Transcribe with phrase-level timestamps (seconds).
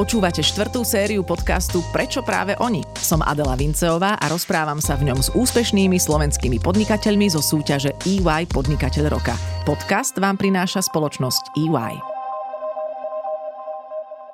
[0.00, 2.80] Počúvate štvrtú sériu podcastu Prečo práve oni?
[2.96, 8.48] Som Adela Vinceová a rozprávam sa v ňom s úspešnými slovenskými podnikateľmi zo súťaže EY
[8.48, 9.36] Podnikateľ roka.
[9.68, 12.09] Podcast vám prináša spoločnosť EY.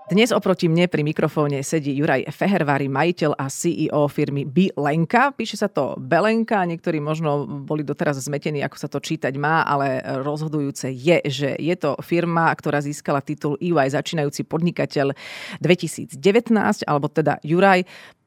[0.06, 5.34] Dnes oproti mne pri mikrofóne sedí Juraj Fehervári, majiteľ a CEO firmy Bilenka.
[5.34, 9.98] Píše sa to Belenka, niektorí možno boli doteraz zmetení, ako sa to čítať má, ale
[10.22, 15.10] rozhodujúce je, že je to firma, ktorá získala titul EY začínajúci podnikateľ
[15.58, 16.22] 2019,
[16.86, 17.82] alebo teda Juraj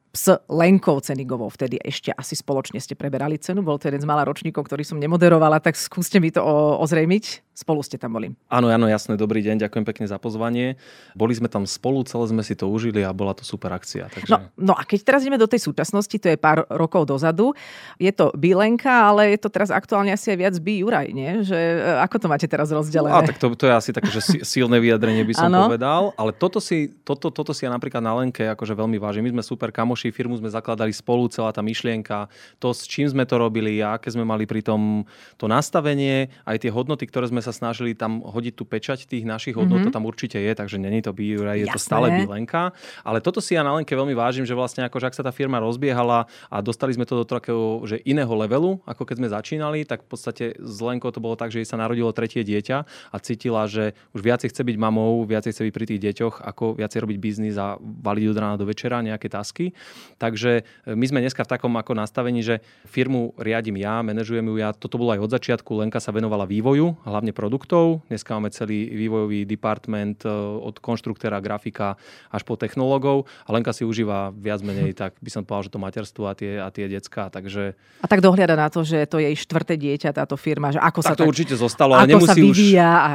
[0.09, 1.54] s Lenkou Cenigovou.
[1.54, 3.62] Vtedy ešte asi spoločne ste preberali cenu.
[3.62, 6.41] Bol to jeden z malá ročníkov, ktorý som nemoderovala, tak skúste mi to
[6.82, 7.45] ozrejmiť.
[7.59, 8.32] Spolu ste tam boli.
[8.48, 10.80] Áno, áno, jasné, dobrý deň, ďakujem pekne za pozvanie.
[11.12, 14.08] Boli sme tam spolu, celé sme si to užili a bola to super akcia.
[14.08, 14.32] Takže...
[14.32, 17.52] No, no a keď teraz ideme do tej súčasnosti, to je pár rokov dozadu,
[17.99, 21.44] je to Bilenka, ale je to teraz aktuálne asi aj viac Bi Juraj, nie?
[21.44, 23.12] Že, e, ako to máte teraz rozdelené?
[23.12, 24.23] A, tak to, to je asi také, že
[24.55, 25.68] silné vyjadrenie by som ano.
[25.68, 29.27] povedal, ale toto si, toto, toto si ja napríklad na Lenke akože veľmi vážim.
[29.27, 32.31] My sme super kamoši, firmu sme zakladali spolu, celá tá myšlienka,
[32.63, 35.03] to s čím sme to robili, a aké sme mali pri tom
[35.35, 39.25] to nastavenie, aj tie hodnoty, ktoré sme sa sa snažili tam hodiť tú pečať tých
[39.25, 39.89] našich hodnot, mm-hmm.
[39.89, 41.73] to tam určite je, takže není to Biura, je Jasné.
[41.73, 42.77] to stále Bilenka.
[43.01, 45.57] Ale toto si ja na Lenke veľmi vážim, že vlastne akože ak sa tá firma
[45.57, 50.05] rozbiehala a dostali sme to do takého že iného levelu, ako keď sme začínali, tak
[50.05, 53.65] v podstate s Lenkou to bolo tak, že jej sa narodilo tretie dieťa a cítila,
[53.65, 57.17] že už viacej chce byť mamou, viacej chce byť pri tých deťoch, ako viacej robiť
[57.17, 59.73] biznis a valiť od rána do večera nejaké tasky.
[60.20, 64.56] Takže e, my sme dneska v takom ako nastavení, že firmu riadím ja, manažujem ju
[64.59, 64.75] ja.
[64.75, 65.72] Toto bolo aj od začiatku.
[65.79, 68.03] Lenka sa venovala vývoju, hlavne produktov.
[68.12, 70.29] Dneska máme celý vývojový department e,
[70.59, 71.95] od konštruktéra, grafika
[72.28, 73.31] až po technológov.
[73.47, 76.59] A Lenka si užíva viac menej, tak by som povedal, že to materstvo a tie,
[76.59, 77.31] a tie decka.
[77.31, 77.79] Takže...
[78.03, 80.75] A tak dohliada na to, že to je jej štvrté dieťa, táto firma.
[80.75, 82.90] Že ako tak sa to tak, určite zostalo, ale nemusí sa vyvíja.
[82.91, 83.00] Už...
[83.00, 83.09] A,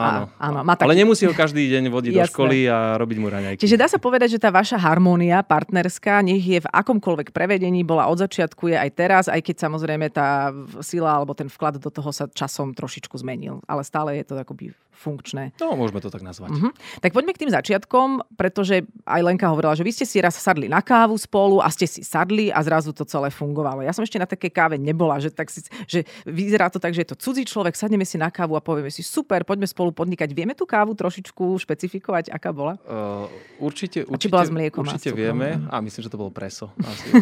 [0.00, 0.88] áno, a, áno, má tak...
[0.88, 3.60] Ale nemusí ho každý deň vodiť do školy a robiť mu raňajky.
[3.60, 8.06] Čiže dá sa povedať, že tá vaša harmónia partnerská, nech je v akomkoľvek prevedení, bola
[8.06, 10.52] od začiatku, je aj teraz, aj keď samozrejme tá
[10.84, 13.64] sila alebo ten vklad do toho sa časom trošičku zmenil.
[13.66, 15.52] Ale stále je to akoby funkčné.
[15.60, 16.56] No, môžeme to tak nazvať.
[16.56, 16.72] Uh-huh.
[17.04, 20.66] Tak poďme k tým začiatkom, pretože aj Lenka hovorila, že vy ste si raz sadli
[20.66, 23.84] na kávu spolu a ste si sadli a zrazu to celé fungovalo.
[23.84, 27.04] Ja som ešte na také káve nebola, že, tak si, že vyzerá to tak, že
[27.04, 30.32] je to cudzí človek, sadneme si na kávu a povieme si super, poďme spolu podnikať.
[30.32, 32.80] Vieme tú kávu trošičku špecifikovať, aká bola?
[32.88, 33.28] Uh,
[33.60, 35.60] určite, určite, či bola s mliekom určite vieme.
[35.68, 36.72] A myslím, že to bolo preso.
[36.80, 37.12] Asi,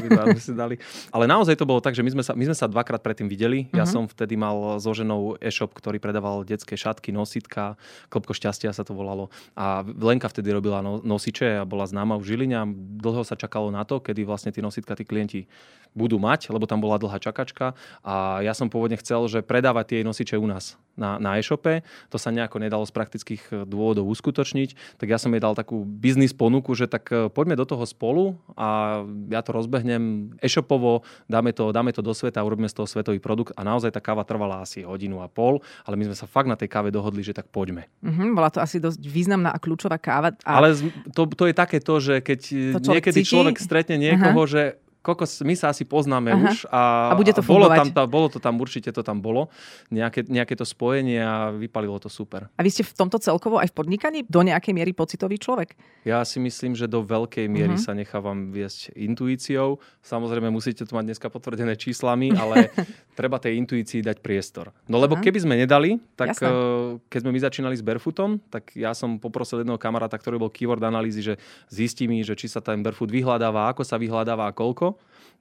[0.45, 0.77] si dali.
[1.09, 3.73] Ale naozaj to bolo tak, že my sme sa, my sme sa dvakrát predtým videli.
[3.73, 3.91] Ja mhm.
[3.91, 7.64] som vtedy mal so ženou e-shop, ktorý predával detské šatky, nositka,
[8.13, 9.33] Klopko šťastia sa to volalo.
[9.57, 12.69] A Lenka vtedy robila no, nosiče a bola známa v Žiline a
[13.01, 15.49] dlho sa čakalo na to, kedy vlastne tie nositka tí klienti
[15.95, 17.79] budú mať, lebo tam bola dlhá čakačka.
[18.03, 21.87] A ja som pôvodne chcel, že predávať tie nosiče u nás na, na e-shope.
[22.11, 24.99] To sa nejako nedalo z praktických dôvodov uskutočniť.
[24.99, 28.39] Tak ja som jej dal takú biznis ponuku, že tak e, poďme do toho spolu
[28.59, 32.91] a ja to rozbehnem e-shopovo, dáme to, dáme to do sveta a urobíme z toho
[32.91, 33.55] svetový produkt.
[33.55, 36.59] A naozaj tá káva trvala asi hodinu a pol, ale my sme sa fakt na
[36.59, 37.87] tej káve dohodli, že tak poďme.
[38.03, 40.35] Mm-hmm, bola to asi dosť významná a kľúčová káva.
[40.43, 40.59] A...
[40.59, 40.75] Ale
[41.15, 42.41] to, to je také to, že keď
[42.75, 43.31] to človek niekedy cíti?
[43.31, 44.51] človek stretne niekoho, Aha.
[44.51, 44.63] že
[45.05, 46.41] kokos, my sa asi poznáme Aha.
[46.49, 49.21] už a, a, bude to a bolo, tam, tá, bolo to tam, určite to tam
[49.21, 49.53] bolo,
[49.93, 52.49] nejaké, nejaké to spojenie a vypalilo to super.
[52.57, 55.77] A vy ste v tomto celkovo aj v podnikaní do nejakej miery pocitový človek?
[56.09, 57.85] Ja si myslím, že do veľkej miery uh-huh.
[57.85, 59.77] sa nechávam viesť intuíciou.
[60.01, 62.73] Samozrejme musíte to mať dneska potvrdené číslami, ale
[63.13, 64.73] treba tej intuícii dať priestor.
[64.89, 65.25] No lebo uh-huh.
[65.29, 66.49] keby sme nedali, tak Jasne.
[66.49, 70.49] Eh, keď sme my začínali s Barefootom, tak ja som poprosil jedného kamaráta, ktorý bol
[70.49, 71.35] keyword analýzy, že
[71.69, 74.94] zistí mi, že či sa ten Barefoot vyhľadáva, ako sa vyhľadáva a koľko.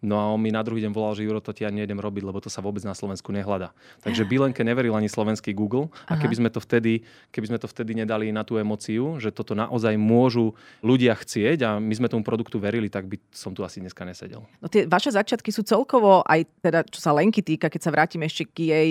[0.04, 2.28] No a on mi na druhý deň volal, že Juro, to ti ja nejdem robiť,
[2.28, 3.72] lebo to sa vôbec na Slovensku nehľadá.
[4.04, 7.96] Takže Bilenke neveril ani slovenský Google a keby sme, to vtedy, keby sme to vtedy
[7.96, 10.52] nedali na tú emociu, že toto naozaj môžu
[10.84, 14.44] ľudia chcieť a my sme tomu produktu verili, tak by som tu asi dneska nesedel.
[14.60, 18.20] No tie vaše začiatky sú celkovo aj teda, čo sa Lenky týka, keď sa vrátim
[18.28, 18.90] ešte k jej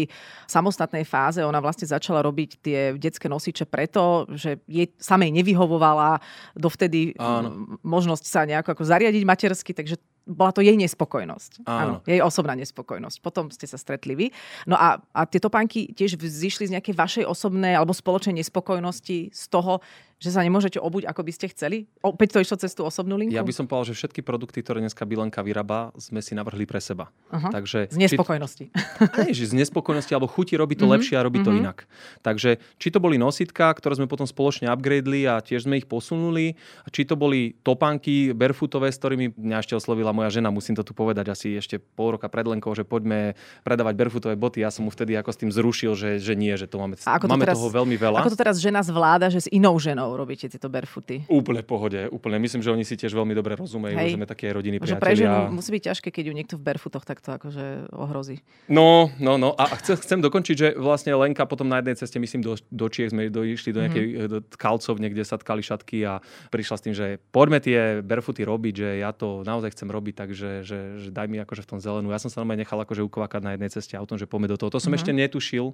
[0.48, 6.24] samostatnej fáze, ona vlastne začala robiť tie detské nosiče preto, že jej samej nevyhovovala
[6.56, 7.76] dovtedy Áno.
[7.84, 11.66] možnosť sa nejako ako zariadiť matersky, takže bola to jej nespokojnosť.
[11.66, 11.78] Áno.
[11.78, 13.18] Áno, jej osobná nespokojnosť.
[13.18, 14.26] Potom ste sa stretli vy.
[14.70, 19.44] No a, a tie topánky tiež vzýšli z nejakej vašej osobnej alebo spoločnej nespokojnosti z
[19.50, 19.82] toho,
[20.22, 21.90] že sa nemôžete obuť, ako by ste chceli?
[21.98, 23.34] Opäť to išlo cez tú osobnú linku?
[23.34, 26.78] Ja by som povedal, že všetky produkty, ktoré dneska Bilenka vyrába, sme si navrhli pre
[26.78, 27.10] seba.
[27.34, 27.50] Uh-huh.
[27.50, 28.70] Takže, z nespokojnosti.
[28.70, 30.94] Či, aj, že z nespokojnosti, alebo chuti robiť to uh-huh.
[30.94, 31.50] lepšie a robiť uh-huh.
[31.50, 31.62] to mhm.
[31.66, 31.78] inak.
[32.22, 36.54] Takže či to boli nositka, ktoré sme potom spoločne upgradeli a tiež sme ich posunuli,
[36.94, 40.94] či to boli topánky barefootové, s ktorými mňa ešte oslovila moja žena, musím to tu
[40.94, 43.34] povedať asi ešte pol roka pred Lenkou, že poďme
[43.66, 44.62] predávať barefootové boty.
[44.62, 47.42] Ja som mu vtedy ako s tým zrušil, že, že nie, že to máme, máme
[47.42, 48.22] teraz, toho veľmi veľa.
[48.22, 51.26] Ako to teraz žena zvláda, že s inou ženou urobíte tieto barefooty?
[51.26, 52.36] Úplne v pohode, úplne.
[52.38, 54.14] Myslím, že oni si tiež veľmi dobre rozumejú, Hej.
[54.14, 55.02] že sme také rodiny priatelia.
[55.02, 58.44] Pre ženu musí byť ťažké, keď ju niekto v barefootoch takto akože ohrozí.
[58.68, 59.56] No, no, no.
[59.56, 63.10] A chcem, chcem dokončiť, že vlastne Lenka potom na jednej ceste, myslím, do, do Čiech
[63.10, 64.30] sme išli do nejakej mm-hmm.
[64.30, 66.20] do kalcovne, kde sa tkali šatky a
[66.52, 70.48] prišla s tým, že poďme tie barefooty robiť, že ja to naozaj chcem robiť, takže
[70.62, 72.12] že, že daj mi akože v tom zelenú.
[72.12, 74.70] Ja som sa normálne nechal akože ukvakať na jednej ceste autom, že poďme do toho.
[74.74, 74.98] To som mm-hmm.
[75.00, 75.72] ešte netušil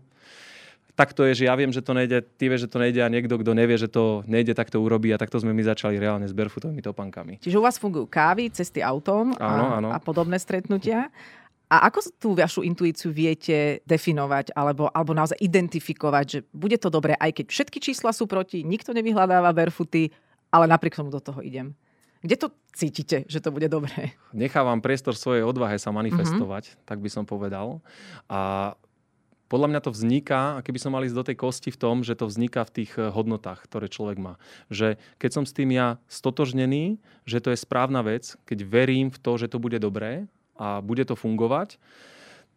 [0.94, 3.08] tak to je, že ja viem, že to nejde, ty vieš, že to nejde a
[3.12, 6.26] niekto, kto nevie, že to nejde, tak to urobí a takto sme my začali reálne
[6.26, 7.38] s barefootovými topankami.
[7.38, 9.94] Čiže u vás fungujú kávy, cesty autom a, áno.
[9.94, 11.12] a podobné stretnutia.
[11.68, 17.12] A ako tú vašu intuíciu viete definovať alebo, alebo naozaj identifikovať, že bude to dobré,
[17.20, 20.08] aj keď všetky čísla sú proti, nikto nevyhľadáva barefooty,
[20.48, 21.76] ale napriek tomu do toho idem.
[22.18, 24.18] Kde to cítite, že to bude dobré?
[24.34, 26.86] Nechávam priestor svojej odvahe sa manifestovať, mm-hmm.
[26.88, 27.78] tak by som povedal.
[28.26, 28.74] A
[29.48, 32.14] podľa mňa to vzniká, a keby som mal ísť do tej kosti v tom, že
[32.14, 34.34] to vzniká v tých eh, hodnotách, ktoré človek má.
[34.68, 39.18] Že keď som s tým ja stotožnený, že to je správna vec, keď verím v
[39.18, 40.28] to, že to bude dobré
[40.60, 41.80] a bude to fungovať,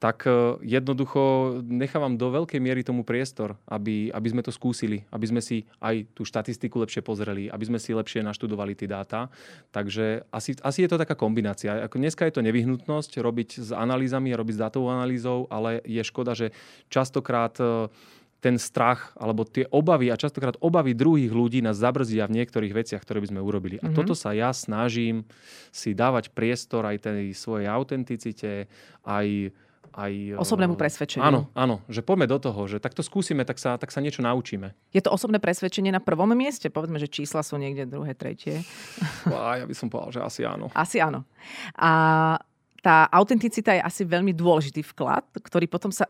[0.02, 5.30] tak e, jednoducho nechávam do veľkej miery tomu priestor, aby, aby sme to skúsili, aby
[5.30, 9.30] sme si aj tú štatistiku lepšie pozreli, aby sme si lepšie naštudovali tie dáta.
[9.70, 11.86] Takže asi, asi je to taká kombinácia.
[11.86, 16.02] Ako dneska je to nevyhnutnosť robiť s analýzami a robiť s dátovou analýzou, ale je
[16.02, 16.50] škoda, že
[16.90, 17.94] častokrát e,
[18.42, 23.06] ten strach alebo tie obavy a častokrát obavy druhých ľudí nás zabrzdia v niektorých veciach,
[23.06, 23.78] ktoré by sme urobili.
[23.78, 23.98] A mm-hmm.
[24.02, 25.30] toto sa ja snažím
[25.70, 28.66] si dávať priestor aj tej svojej autenticite,
[29.06, 29.54] aj
[29.96, 30.40] aj...
[30.40, 31.26] Osobnému presvedčeniu.
[31.26, 34.24] Áno, áno, že poďme do toho, že tak to skúsime, tak sa, tak sa niečo
[34.24, 34.72] naučíme.
[34.96, 36.72] Je to osobné presvedčenie na prvom mieste?
[36.72, 38.64] Povedzme, že čísla sú niekde druhé, tretie.
[39.28, 40.72] A ja by som povedal, že asi áno.
[40.72, 41.28] Asi áno.
[41.76, 41.92] A
[42.82, 46.10] tá autenticita je asi veľmi dôležitý vklad, ktorý potom sa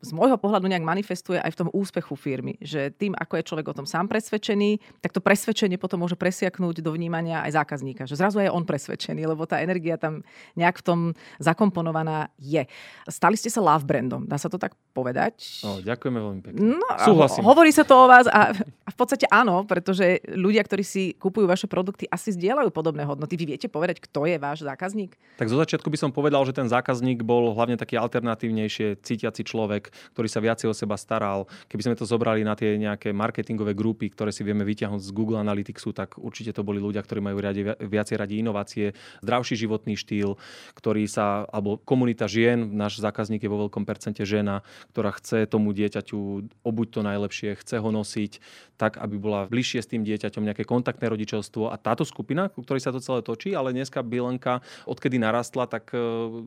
[0.00, 2.60] z môjho pohľadu nejak manifestuje aj v tom úspechu firmy.
[2.60, 6.84] Že tým, ako je človek o tom sám presvedčený, tak to presvedčenie potom môže presiaknúť
[6.84, 8.04] do vnímania aj zákazníka.
[8.04, 10.20] Že zrazu je on presvedčený, lebo tá energia tam
[10.54, 11.00] nejak v tom
[11.40, 12.68] zakomponovaná je.
[13.08, 15.64] Stali ste sa love brandom, dá sa to tak povedať?
[15.64, 16.60] O, ďakujeme veľmi pekne.
[16.76, 17.44] No, Súhlasím.
[17.44, 21.44] Hovorí sa to o vás a, a v podstate áno, pretože ľudia, ktorí si kupujú
[21.48, 23.36] vaše produkty, asi zdieľajú podobné hodnoty.
[23.36, 25.16] Vy viete povedať, kto je váš zákazník?
[25.36, 29.85] Tak zo začiatku by som povedal, že ten zákazník bol hlavne taký alternatívnejšie cítiaci človek,
[30.14, 31.50] ktorý sa viacej o seba staral.
[31.68, 35.40] Keby sme to zobrali na tie nejaké marketingové grupy, ktoré si vieme vyťahnuť z Google
[35.42, 40.38] Analyticsu, tak určite to boli ľudia, ktorí majú radi, viacej radi inovácie, zdravší životný štýl,
[40.78, 45.76] ktorý sa, alebo komunita žien, náš zákazník je vo veľkom percente žena, ktorá chce tomu
[45.76, 46.18] dieťaťu
[46.64, 48.32] obuť to najlepšie, chce ho nosiť
[48.76, 51.72] tak, aby bola bližšie s tým dieťaťom, nejaké kontaktné rodičovstvo.
[51.72, 55.92] A táto skupina, ku ktorej sa to celé točí, ale dneska Bilenka, odkedy narastla, tak
[55.92, 55.98] e,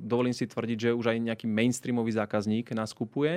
[0.06, 3.29] dovolím si tvrdiť, že už aj nejaký mainstreamový zákazník nás kupuje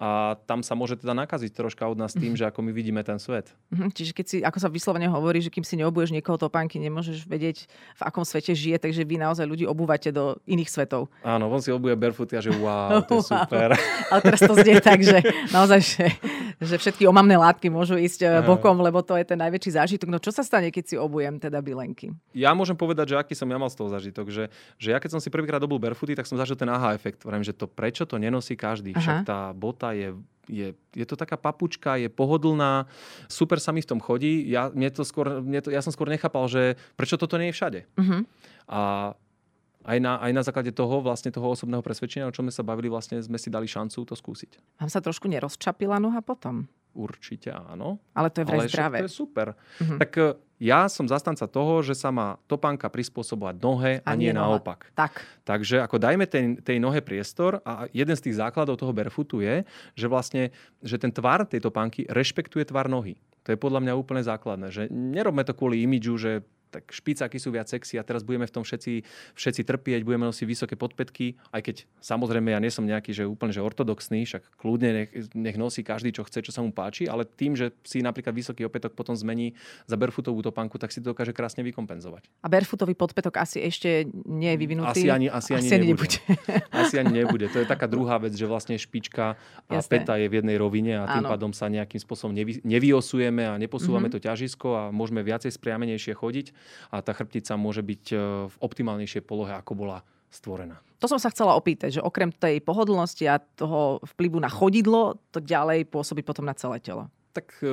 [0.00, 2.40] a tam sa môže teda nakaziť troška od nás tým, mm-hmm.
[2.40, 3.52] že ako my vidíme ten svet.
[3.72, 3.90] Mm-hmm.
[3.92, 7.68] Čiže keď si, ako sa vyslovene hovorí, že kým si neobuješ niekoho topánky, nemôžeš vedieť,
[7.94, 11.12] v akom svete žije, takže vy naozaj ľudí obúvate do iných svetov.
[11.22, 13.76] Áno, on si obuje barefooty a že wow, to je super.
[14.10, 15.20] Ale teraz to znie tak, že
[15.56, 16.06] naozaj, že,
[16.60, 20.08] že všetky omamné látky môžu ísť e, bokom, lebo to je ten najväčší zážitok.
[20.10, 22.12] No čo sa stane, keď si obujem teda bilenky?
[22.36, 24.44] Ja môžem povedať, že aký som ja mal z toho zážitok, že,
[24.78, 27.22] že ja keď som si prvýkrát obul barefooty, tak som zažil ten aha efekt.
[27.26, 28.94] Vravím, že to prečo to nenosí každý.
[28.94, 29.00] Aha.
[29.00, 30.14] Však tá bota je
[30.48, 32.84] je, je to taká papučka, je pohodlná,
[33.32, 34.44] super sa mi v tom chodí.
[34.48, 37.56] Ja, mne to skôr, mne to, ja som skôr nechápal, že prečo toto nie je
[37.56, 37.80] všade.
[37.96, 38.28] Uh-huh.
[38.68, 38.80] A
[39.84, 42.88] aj na, aj na základe toho, vlastne toho osobného presvedčenia, o čom sme sa bavili,
[42.88, 44.80] vlastne sme si dali šancu to skúsiť.
[44.80, 46.64] Vám sa trošku nerozčapila noha potom?
[46.96, 48.00] Určite áno.
[48.16, 49.04] Ale to je vraj zdravé.
[49.04, 49.46] To je super.
[49.52, 49.98] Uh-huh.
[50.00, 50.22] Tak e,
[50.62, 54.90] ja som zastanca toho, že sa má topánka prispôsobovať nohe a, a nie, nie naopak.
[54.94, 55.26] Tak.
[55.42, 59.66] Takže ako dajme tej, tej nohe priestor a jeden z tých základov toho barefootu je,
[59.98, 63.18] že vlastne že ten tvar tej topánky rešpektuje tvar nohy.
[63.44, 64.72] To je podľa mňa úplne základné.
[64.72, 66.32] Že nerobme to kvôli imidžu, že
[66.74, 69.06] tak špicáky sú viac sexy a teraz budeme v tom všetci,
[69.38, 73.54] všetci trpieť, budeme nosiť vysoké podpätky, aj keď samozrejme ja nie som nejaký, že úplne
[73.54, 77.22] že ortodoxný, však kľudne nech, nech nosí každý, čo chce, čo sa mu páči, ale
[77.22, 79.54] tým, že si napríklad vysoký opätok potom zmení
[79.86, 82.26] za barefootovú topánku, tak si to dokáže krásne vykompenzovať.
[82.42, 85.06] A barefootový podpätok asi ešte nie je vyvinutý?
[85.06, 86.18] Asi ani, asi ani, asi ani nebude.
[86.18, 86.54] nebude.
[86.82, 87.46] asi ani nebude.
[87.54, 89.38] To je taká druhá vec, že vlastne špička
[89.68, 89.90] a Jasné.
[89.90, 91.30] peta je v jednej rovine a tým Áno.
[91.30, 94.22] pádom sa nejakým spôsobom nevy, nevyosujeme a neposúvame mm-hmm.
[94.22, 96.46] to ťažisko a môžeme viacej spriamenejšie chodiť
[96.90, 98.16] a tá chrbtica môže byť e,
[98.50, 99.98] v optimálnejšej polohe, ako bola
[100.34, 100.82] stvorená.
[100.98, 105.38] To som sa chcela opýtať, že okrem tej pohodlnosti a toho vplyvu na chodidlo, to
[105.38, 107.06] ďalej pôsobí potom na celé telo.
[107.34, 107.70] Tak e,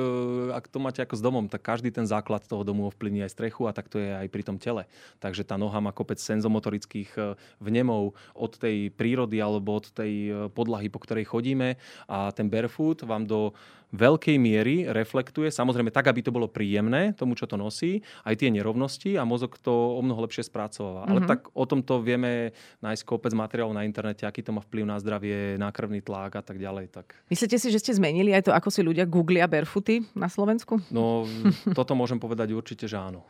[0.50, 3.70] ak to máte ako s domom, tak každý ten základ toho domu ovplyvní aj strechu
[3.70, 4.90] a tak to je aj pri tom tele.
[5.22, 7.20] Takže tá noha má kopec senzomotorických e,
[7.62, 11.78] vnemov od tej prírody alebo od tej podlahy, po ktorej chodíme
[12.10, 13.54] a ten barefoot vám do
[13.92, 18.48] veľkej miery reflektuje, samozrejme tak, aby to bolo príjemné tomu, čo to nosí, aj tie
[18.48, 21.04] nerovnosti a mozog to o mnoho lepšie spracováva.
[21.04, 21.12] Mm-hmm.
[21.12, 21.28] Ale mhm.
[21.28, 25.60] tak o tomto vieme nájsť kopec materiálov na internete, aký to má vplyv na zdravie,
[25.60, 26.88] na krvný tlak a tak ďalej.
[26.88, 27.12] Tak.
[27.28, 30.80] Myslíte si, že ste zmenili aj to, ako si ľudia googlia barefooty na Slovensku?
[30.88, 31.28] No,
[31.76, 33.28] toto môžem povedať určite, že áno.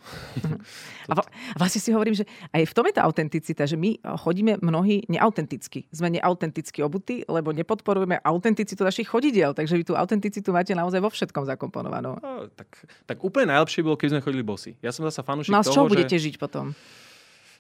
[1.11, 1.13] a
[1.59, 5.91] vlastne si hovorím, že aj v tom je tá autenticita, že my chodíme mnohí neautenticky.
[5.91, 11.11] Sme neautenticky obutí, lebo nepodporujeme autenticitu našich chodidiel, takže vy tú autenticitu máte naozaj vo
[11.11, 12.21] všetkom zakomponovanú.
[12.21, 12.69] No, tak,
[13.09, 14.77] tak úplne najlepšie bolo, keby sme chodili bosy.
[14.85, 16.77] Ja som zasa fanúšik no, toho, z čoho budete žiť potom?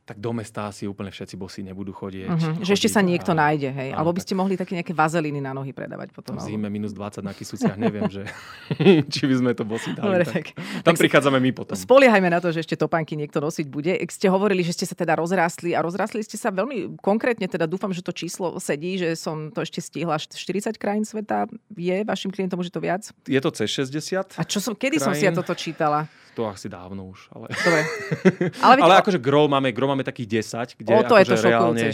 [0.02, 2.26] Tak do mesta asi úplne všetci bosy nebudú chodiť.
[2.26, 2.54] Uh-huh.
[2.58, 3.38] Že ešte sa niekto a...
[3.38, 3.90] nájde, hej?
[3.94, 4.40] Áno, Alebo by ste tak...
[4.42, 6.34] mohli také nejaké vazeliny na nohy predávať potom.
[6.34, 8.26] V zime minus 20 na kysúciach, neviem, že
[9.14, 10.10] či by sme to bosy dali.
[10.10, 11.78] Dobre, tak, tak, tam tak prichádzame my potom.
[11.78, 13.94] Spoliehajme na to, že ešte topánky niekto nosiť bude.
[13.94, 17.70] Ak ste hovorili, že ste sa teda rozrástli a rozrástli ste sa veľmi konkrétne, teda
[17.70, 20.18] dúfam, že to číslo sedí, že som to ešte stihla.
[20.18, 21.46] 40 krajín sveta
[21.78, 23.02] je vašim klientom už je to viac?
[23.30, 24.34] Je to cez 60.
[24.34, 25.06] A čo som, kedy krajín?
[25.06, 26.10] som si ja toto čítala?
[26.32, 27.28] To asi dávno už.
[27.28, 27.82] Ale, Dobre.
[28.64, 31.36] ale, ale akože gro máme, gro máme takých 10, kde o, to akože je to
[31.44, 31.86] reálne,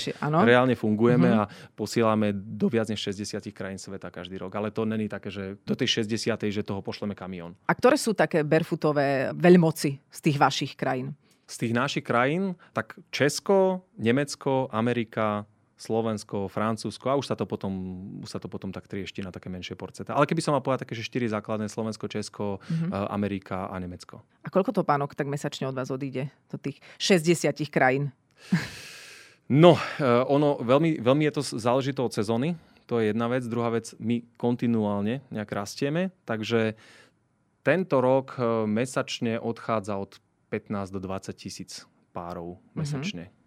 [0.47, 1.43] reálne fungujeme mm-hmm.
[1.43, 4.55] a posielame do viac než 60 krajín sveta každý rok.
[4.55, 6.39] Ale to není také, že do tej 60.
[6.55, 7.59] že toho pošleme kamión.
[7.67, 11.19] A ktoré sú také barefootové veľmoci z tých vašich krajín?
[11.49, 17.73] Z tých našich krajín, tak Česko, Nemecko, Amerika, Slovensko, Francúzsko a už sa to potom,
[18.27, 20.11] už sa to potom tak triešti na také menšie porceta.
[20.11, 22.91] Ale keby som mal povedať také, že štyri základné, Slovensko, Česko, mm-hmm.
[23.15, 24.27] Amerika a Nemecko.
[24.43, 28.11] A koľko to pánok tak mesačne od vás odíde do tých 60 krajín?
[29.49, 32.53] No, eh, ono veľmi, veľmi je to záležito od sezóny.
[32.85, 33.49] To je jedna vec.
[33.49, 36.77] Druhá vec, my kontinuálne nejak rastieme, takže
[37.65, 40.21] tento rok eh, mesačne odchádza od
[40.53, 42.77] 15 do 20 tisíc párov mhm.
[42.77, 43.25] mesačne.
[43.31, 43.38] Mm-hmm.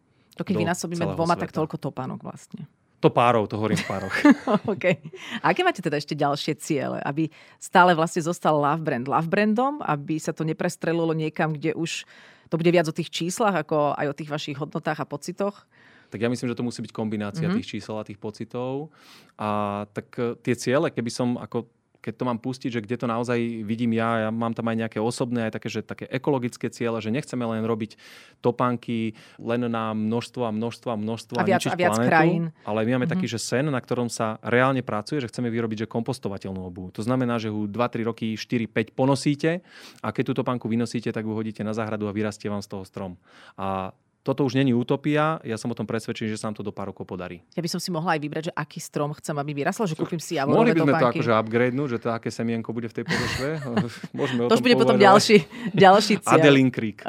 [0.42, 1.44] To keď vynásobíme dvoma, sveta.
[1.48, 2.66] tak toľko topánok vlastne.
[3.02, 4.14] To párov, to hovorím v pároch.
[4.78, 5.02] okay.
[5.42, 7.02] A aké máte teda ešte ďalšie ciele?
[7.02, 9.82] Aby stále vlastne zostal Love Brand Love Brandom?
[9.82, 12.06] Aby sa to neprestrelilo niekam, kde už
[12.54, 15.66] to bude viac o tých číslach, ako aj o tých vašich hodnotách a pocitoch?
[16.12, 17.58] Tak ja myslím, že to musí byť kombinácia mm-hmm.
[17.64, 18.92] tých čísel a tých pocitov.
[19.40, 21.72] A tak e, tie ciele, keby som ako
[22.02, 25.00] keď to mám pustiť, že kde to naozaj vidím ja, ja mám tam aj nejaké
[25.00, 27.96] osobné, aj také, že také ekologické ciele, že nechceme len robiť
[28.42, 32.44] topánky len na množstvo a množstvo a množstvo a, viac, a viac planetu, krajín.
[32.66, 33.14] ale my máme mm-hmm.
[33.14, 36.90] taký, že sen, na ktorom sa reálne pracuje, že chceme vyrobiť že kompostovateľnú obu.
[36.98, 39.62] To znamená, že ho 2-3 roky, 4-5 ponosíte
[40.02, 42.84] a keď tú topánku vynosíte, tak ho hodíte na záhradu a vyrastie vám z toho
[42.84, 43.14] strom.
[43.56, 46.70] A toto už není utopia, ja som o tom presvedčený, že sa nám to do
[46.70, 47.42] pár rokov podarí.
[47.58, 50.22] Ja by som si mohla aj vybrať, že aký strom chcem, aby vyrasol, že kúpim
[50.22, 53.06] si javorové Mohli by sme to akože upgradenúť, že to aké semienko bude v tej
[53.10, 53.50] podošve.
[54.18, 54.82] Môžeme to už bude povedať.
[54.86, 55.38] potom ďalší,
[55.74, 56.38] ďalší cieľ.
[56.38, 57.02] Adelín Creek.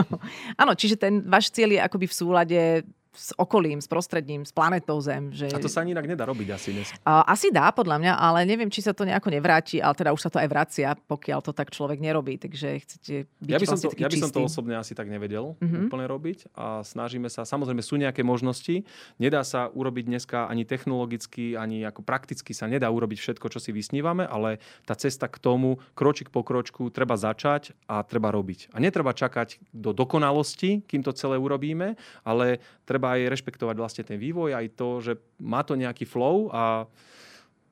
[0.62, 2.60] Áno, čiže ten váš cieľ je akoby v súlade
[3.14, 5.30] s okolím, s prostredím, s planetou Zem.
[5.30, 5.54] Že...
[5.54, 6.90] A to sa ani inak nedá robiť asi dnes.
[7.06, 10.30] Asi dá, podľa mňa, ale neviem, či sa to nejako nevráti, ale teda už sa
[10.34, 12.36] to aj vracia, pokiaľ to tak človek nerobí.
[12.42, 15.06] Takže chcete byť ja by som vlastne to, Ja by som to osobne asi tak
[15.06, 15.86] nevedel mm-hmm.
[15.86, 18.82] úplne robiť a snažíme sa, samozrejme sú nejaké možnosti,
[19.22, 23.70] nedá sa urobiť dneska ani technologicky, ani ako prakticky sa nedá urobiť všetko, čo si
[23.70, 28.74] vysnívame, ale tá cesta k tomu, kročik po kročku, treba začať a treba robiť.
[28.74, 31.94] A netreba čakať do dokonalosti, kým to celé urobíme,
[32.24, 35.12] ale treba treba aj rešpektovať vlastne ten vývoj, aj to, že
[35.44, 36.88] má to nejaký flow a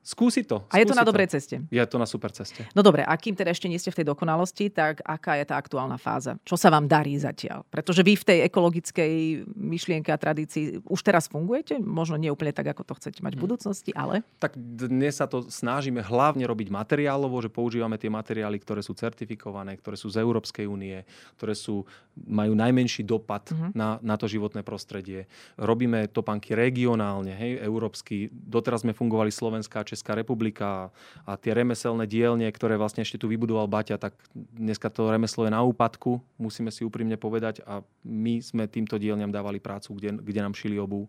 [0.03, 0.67] Skúsi to.
[0.67, 1.63] Skúsi a je to na dobrej ceste.
[1.71, 2.67] Je to na super ceste.
[2.75, 5.55] No dobre, a kým teda ešte nie ste v tej dokonalosti, tak aká je tá
[5.55, 6.35] aktuálna fáza?
[6.43, 7.63] Čo sa vám darí zatiaľ?
[7.71, 9.13] Pretože vy v tej ekologickej
[9.55, 11.79] myšlienke a tradícii už teraz fungujete?
[11.79, 13.45] Možno nie úplne tak, ako to chcete mať v hm.
[13.47, 14.27] budúcnosti, ale...
[14.43, 19.79] Tak dnes sa to snažíme hlavne robiť materiálovo, že používame tie materiály, ktoré sú certifikované,
[19.79, 21.07] ktoré sú z Európskej únie,
[21.39, 21.87] ktoré sú,
[22.27, 23.71] majú najmenší dopad uh-huh.
[23.71, 25.31] na, na to životné prostredie.
[25.55, 28.27] Robíme topanky regionálne, hej, európsky.
[28.27, 30.89] Doteraz sme fungovali Slovenská Česká republika
[31.23, 35.53] a tie remeselné dielne, ktoré vlastne ešte tu vybudoval Baťa, tak dneska to remeslo je
[35.53, 40.39] na úpadku, musíme si úprimne povedať a my sme týmto dielňam dávali prácu, kde, kde
[40.41, 41.05] nám šili obu.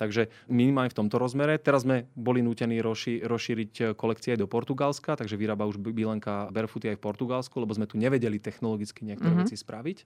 [0.00, 1.60] Takže minimálne v tomto rozmere.
[1.60, 6.88] Teraz sme boli nútení rozši, rozšíriť kolekcie aj do Portugalska, takže vyrába už Bilenka Barefooty
[6.88, 9.52] aj v Portugalsku, lebo sme tu nevedeli technologicky niektoré mm-hmm.
[9.52, 9.98] veci spraviť,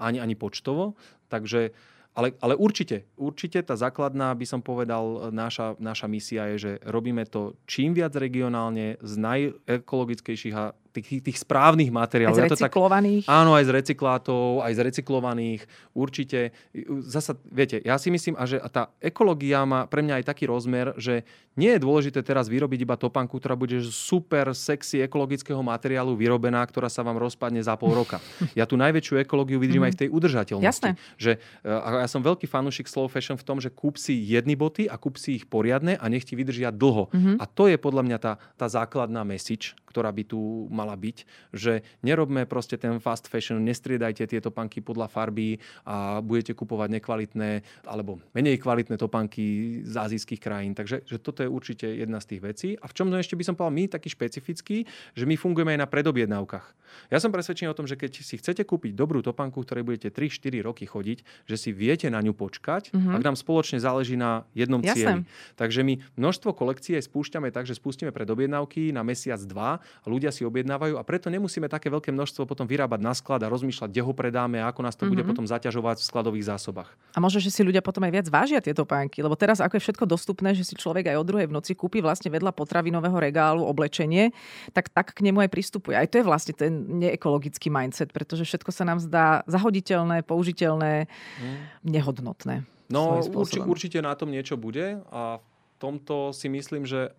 [0.00, 0.96] ani, ani počtovo.
[1.28, 6.72] Takže ale, ale určite, určite tá základná, by som povedal, naša, naša misia je, že
[6.86, 12.38] robíme to čím viac regionálne z najekologickejších a tých, tých správnych materiálov.
[12.38, 13.26] Aj z recyklovaných?
[13.26, 15.60] Ja tak, áno, aj z recyklátov, aj z recyklovaných.
[15.90, 16.54] Určite.
[17.02, 20.94] Zasa, viete, ja si myslím, a že tá ekológia má pre mňa aj taký rozmer,
[20.94, 26.62] že nie je dôležité teraz vyrobiť iba topanku, ktorá bude super sexy ekologického materiálu vyrobená,
[26.66, 28.18] ktorá sa vám rozpadne za pol roka.
[28.54, 29.86] Ja tú najväčšiu ekológiu vidím mm.
[29.88, 30.68] aj v tej udržateľnosti.
[30.68, 30.90] Jasné.
[31.18, 31.32] Že,
[31.66, 34.94] e, ja som veľký fanúšik slow fashion v tom, že kúp si jedny boty a
[34.94, 37.10] kúp si ich poriadne a nech ti vydržia dlho.
[37.10, 37.36] Mm-hmm.
[37.42, 41.16] A to je podľa mňa tá, tá základná message, ktorá by tu mala byť,
[41.56, 45.56] že nerobme proste ten fast fashion, nestriedajte tieto panky podľa farby
[45.88, 50.76] a budete kupovať nekvalitné alebo menej kvalitné topanky z azijských krajín.
[50.76, 52.68] Takže že toto je určite jedna z tých vecí.
[52.76, 54.84] A v čom no ešte by som povedal my taký špecifický,
[55.16, 56.84] že my fungujeme aj na predobjednávkach.
[57.10, 60.62] Ja som presvedčený o tom, že keď si chcete kúpiť dobrú topanku, ktorej budete 3-4
[60.62, 63.14] roky chodiť, že si viete na ňu počkať, mm-hmm.
[63.18, 64.94] ak nám spoločne záleží na jednom Jasne.
[64.94, 65.20] cieli.
[65.58, 70.30] Takže my množstvo kolekcií aj spúšťame tak, že spustíme predobjednávky na mesiac, dva a ľudia
[70.30, 74.02] si objednávajú a preto nemusíme také veľké množstvo potom vyrábať na sklad a rozmýšľať, kde
[74.02, 75.12] ho predáme a ako nás to mm-hmm.
[75.14, 75.30] bude mhm.
[75.30, 76.90] potom zaťažovať v skladových zásobách.
[77.14, 79.82] A možno, že si ľudia potom aj viac vážia tieto pánky, lebo teraz ako je
[79.86, 83.62] všetko dostupné, že si človek aj o druhej v noci kúpi vlastne vedľa potravinového regálu
[83.62, 84.34] oblečenie,
[84.74, 85.94] tak tak k nemu aj pristupuje.
[85.94, 91.86] Aj to je vlastne ten neekologický mindset, pretože všetko sa nám zdá zahoditeľné, použiteľné, mm.
[91.86, 92.66] nehodnotné.
[92.92, 95.44] No urči, určite na tom niečo bude a v
[95.80, 97.16] tomto si myslím, že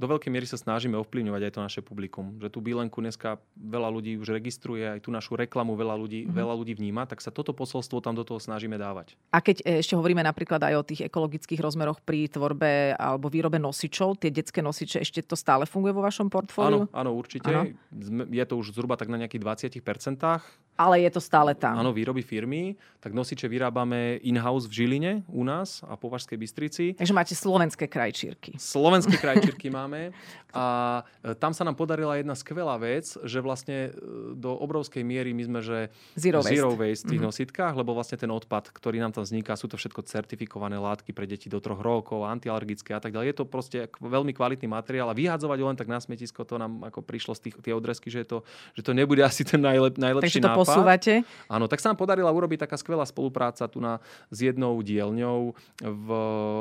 [0.00, 2.40] do veľkej miery sa snažíme ovplyvňovať aj to naše publikum.
[2.40, 6.40] Že tú Bílenku dneska veľa ľudí už registruje, aj tú našu reklamu veľa ľudí, mm-hmm.
[6.40, 9.20] veľa ľudí vníma, tak sa toto posolstvo tam do toho snažíme dávať.
[9.36, 13.60] A keď e, ešte hovoríme napríklad aj o tých ekologických rozmeroch pri tvorbe alebo výrobe
[13.60, 16.88] nosičov, tie detské nosiče, ešte to stále funguje vo vašom portfóliu?
[16.88, 17.52] Áno, áno určite.
[17.52, 17.68] Áno.
[18.32, 19.44] Je to už zhruba tak na nejakých
[19.84, 20.16] 20%.
[20.80, 21.76] Ale je to stále tam.
[21.76, 22.72] Áno, výroby firmy.
[23.00, 26.84] Tak nosiče vyrábame in-house v Žiline u nás a po Vašskej Bystrici.
[26.96, 28.56] Takže máte slovenské krajčírky.
[28.56, 30.16] Slovenské krajčírky máme.
[30.56, 35.36] A e, tam sa nám podarila jedna skvelá vec, že vlastne e, do obrovskej miery
[35.36, 35.78] my sme, že
[36.16, 37.28] zero waste, zero waste v tých mm-hmm.
[37.28, 41.28] nositkách, lebo vlastne ten odpad, ktorý nám tam vzniká, sú to všetko certifikované látky pre
[41.28, 43.32] deti do troch rokov, antialergické a tak ďalej.
[43.32, 46.88] Je to proste veľmi kvalitný materiál a vyhádzovať ho len tak na smetisko, to nám
[46.88, 50.40] ako prišlo z tých, tie odresky, že, to, že to nebude asi ten najlep, najlepší
[50.40, 51.12] Takže to nápad posúvate.
[51.50, 53.98] Áno, tak sa nám podarila urobiť taká skvelá spolupráca tu na,
[54.30, 56.08] s jednou dielňou v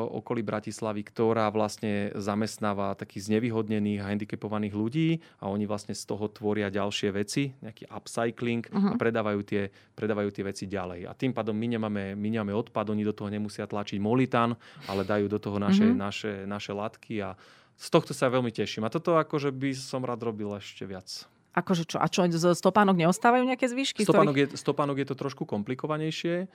[0.09, 6.27] okolí Bratislavy, ktorá vlastne zamestnáva takých znevýhodnených a handicapovaných ľudí a oni vlastne z toho
[6.33, 8.75] tvoria ďalšie veci, nejaký upcycling uh-huh.
[8.75, 8.99] a mhm.
[8.99, 11.05] predávajú tie, predávajú tie veci ďalej.
[11.07, 14.57] A tým pádom my nemáme, my nemáme odpad, oni do toho nemusia tlačiť molitan,
[14.89, 15.97] ale dajú do toho naše, uh-huh.
[15.97, 17.37] naše, naše látky a
[17.79, 18.83] z tohto sa veľmi teším.
[18.83, 21.23] A toto akože by som rád robil ešte viac.
[21.49, 21.97] Akože čo?
[21.97, 24.05] A čo, z stopánok neostávajú nejaké zvyšky?
[24.05, 24.53] Stopánok, ktorých...
[24.53, 26.45] je, stopánok je to trošku komplikovanejšie,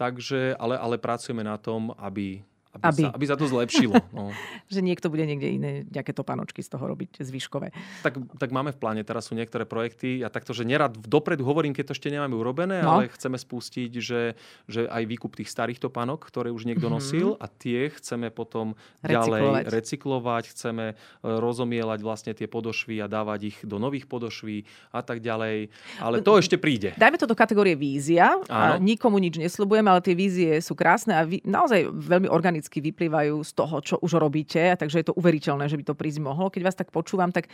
[0.00, 2.40] takže, ale, ale pracujeme na tom, aby
[2.80, 3.02] aby, aby.
[3.04, 3.94] Sa, aby sa to zlepšilo.
[4.18, 4.34] No.
[4.66, 7.70] že niekto bude niekde iné nejaké topanočky z toho robiť zvyškové.
[8.02, 10.24] Tak, tak máme v pláne, teraz sú niektoré projekty.
[10.24, 12.98] Ja takto, že nerad dopredu hovorím, keď to ešte nemáme urobené, no.
[12.98, 14.34] ale chceme spustiť, že,
[14.66, 16.98] že aj výkup tých starých topánok, ktoré už niekto mm-hmm.
[16.98, 19.70] nosil a tie chceme potom recyklovať.
[19.70, 25.00] ďalej recyklovať, chceme e, rozomielať vlastne tie podošvy a dávať ich do nových podošví a
[25.00, 25.70] tak ďalej.
[26.02, 26.92] Ale to ešte príde.
[26.98, 28.36] Dajme to do kategórie vízia.
[28.48, 32.84] A nikomu nič nesľubujem, ale tie vízie sú krásne a vy, naozaj veľmi organické organicky
[32.84, 36.20] vyplývajú z toho, čo už robíte, a takže je to uveriteľné, že by to prísť
[36.20, 36.52] mohlo.
[36.52, 37.48] Keď vás tak počúvam, tak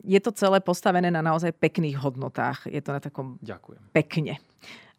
[0.00, 2.72] je to celé postavené na naozaj pekných hodnotách.
[2.72, 3.92] Je to na takom Ďakujem.
[3.92, 4.40] pekne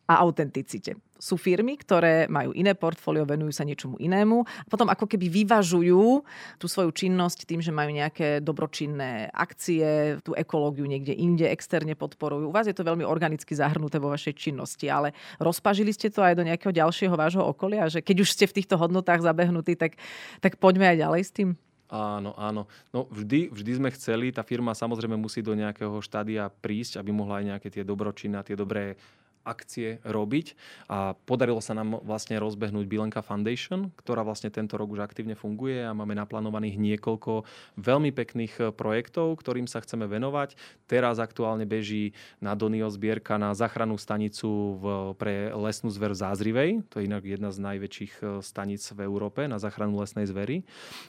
[0.05, 0.97] a autenticite.
[1.15, 6.21] Sú firmy, ktoré majú iné portfólio, venujú sa niečomu inému a potom ako keby vyvažujú
[6.59, 12.51] tú svoju činnosť tým, že majú nejaké dobročinné akcie, tú ekológiu niekde inde externe podporujú.
[12.51, 16.35] U vás je to veľmi organicky zahrnuté vo vašej činnosti, ale rozpažili ste to aj
[16.35, 19.97] do nejakého ďalšieho vášho okolia, že keď už ste v týchto hodnotách zabehnutí, tak,
[20.43, 21.49] tak poďme aj ďalej s tým?
[21.85, 22.65] Áno, áno.
[22.89, 27.39] No vždy, vždy sme chceli, tá firma samozrejme musí do nejakého štádia prísť, aby mohla
[27.39, 28.97] aj nejaké tie dobročinné, tie dobré
[29.45, 30.57] akcie robiť
[30.89, 35.85] a podarilo sa nám vlastne rozbehnúť Bilenka Foundation, ktorá vlastne tento rok už aktívne funguje
[35.85, 37.45] a máme naplánovaných niekoľko
[37.77, 40.57] veľmi pekných eh, projektov, ktorým sa chceme venovať.
[40.89, 44.49] Teraz aktuálne beží na Donio zbierka na zachrannú stanicu
[44.81, 44.83] v,
[45.15, 46.69] pre lesnú zver v Zázrivej.
[46.89, 50.65] To je inak jedna z najväčších eh, staníc v Európe na zachranu lesnej zvery.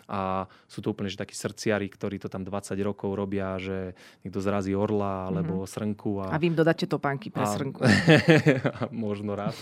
[0.06, 4.42] A sú to úplne že takí srdciari, ktorí to tam 20 rokov robia, že niekto
[4.44, 5.72] zrazí orla alebo mm-hmm.
[5.72, 6.10] srnku.
[6.26, 7.50] A, a vy im dodáte topánky pre a...
[7.50, 7.80] srnku.
[8.92, 9.56] možno raz.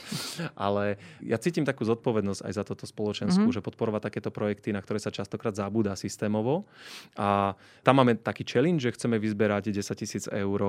[0.57, 3.61] Ale ja cítim takú zodpovednosť aj za toto spoločenskú, mm-hmm.
[3.61, 6.65] že podporovať takéto projekty, na ktoré sa častokrát zabúda systémovo.
[7.19, 10.61] A tam máme taký challenge, že chceme vyzberať 10 tisíc eur,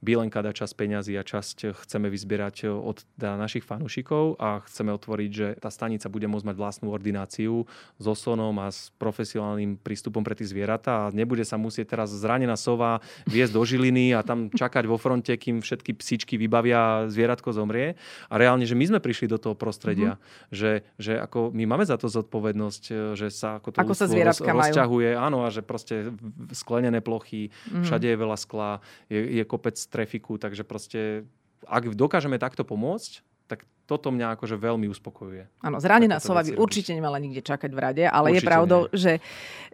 [0.00, 5.30] Bielenka dá časť peňazí a časť chceme vyzbierať od teda našich fanúšikov a chceme otvoriť,
[5.30, 7.66] že tá stanica bude môcť mať vlastnú ordináciu
[7.98, 12.54] s osonom a s profesionálnym prístupom pre tie zvieratá a nebude sa musieť teraz zranená
[12.54, 17.98] sova viesť do Žiliny a tam čakať vo fronte, kým všetky psičky vybavia zvieratko zomrie.
[18.30, 20.54] A reálne, že my sme prišli do toho prostredia, mm-hmm.
[20.54, 24.06] že, že ako my máme za to zodpovednosť, e, že sa ako to ako sa
[24.06, 26.14] roz, rozťahuje, áno, a že proste
[26.54, 27.82] sklenené plochy, mm-hmm.
[27.82, 28.78] všade je veľa skla,
[29.10, 31.26] je, je kopec trafiku, takže proste
[31.66, 35.60] ak dokážeme takto pomôcť, tak toto mňa akože veľmi uspokojuje.
[35.60, 39.18] Áno, zranená sova by určite nemala nikde čakať v rade, ale určite je pravdou, že,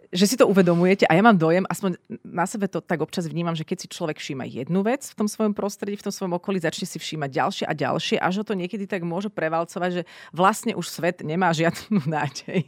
[0.09, 3.53] že si to uvedomujete a ja mám dojem, aspoň na sebe to tak občas vnímam,
[3.53, 6.57] že keď si človek všíma jednu vec v tom svojom prostredí, v tom svojom okolí,
[6.57, 10.73] začne si všímať ďalšie a ďalšie, až ho to niekedy tak môže prevalcovať, že vlastne
[10.73, 12.65] už svet nemá žiadnu nádej.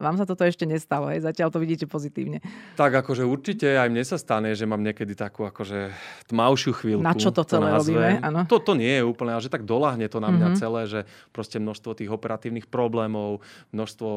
[0.00, 1.20] Vám sa toto ešte nestalo, hej?
[1.20, 2.40] zatiaľ to vidíte pozitívne.
[2.80, 5.92] Tak akože určite aj mne sa stane, že mám niekedy takú akože
[6.32, 7.04] tmavšiu chvíľku.
[7.04, 8.10] Na čo to celé to robíme?
[8.24, 8.40] Ano.
[8.48, 10.61] To, to nie je úplne, ale že tak doláhne to na mňa mm-hmm.
[10.62, 11.00] Celé že
[11.34, 13.42] proste množstvo tých operatívnych problémov,
[13.74, 14.08] množstvo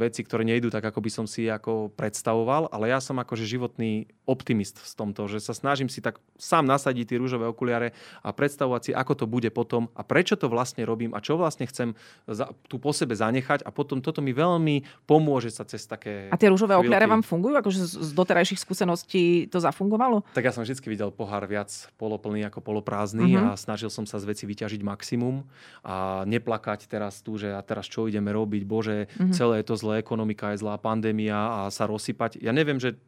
[0.00, 4.08] vecí, ktoré nejdú tak, ako by som si ako predstavoval, ale ja som akože životný
[4.24, 7.92] optimist v tomto, že sa snažím si tak sám nasadiť tie rúžové okuliare
[8.24, 11.66] a predstavovať si, ako to bude potom a prečo to vlastne robím a čo vlastne
[11.66, 11.92] chcem
[12.30, 16.38] za, tu po sebe zanechať a potom toto mi veľmi pomôže sa cez také A
[16.38, 16.94] tie rúžové chvíľky.
[16.94, 17.58] okuliare vám fungujú?
[17.58, 20.22] Akože z doterajších skúseností to zafungovalo?
[20.32, 23.52] Tak ja som vždy videl pohár viac poloplný ako poloprázdny uh-huh.
[23.52, 25.42] a snažil som sa z veci vyťažiť maximum
[25.82, 25.89] a
[26.26, 29.34] neplakať teraz tu, že a teraz čo ideme robiť, bože, mm-hmm.
[29.34, 32.40] celé je to zlé, ekonomika je zlá, pandémia a sa rozsypať.
[32.40, 32.98] Ja neviem, že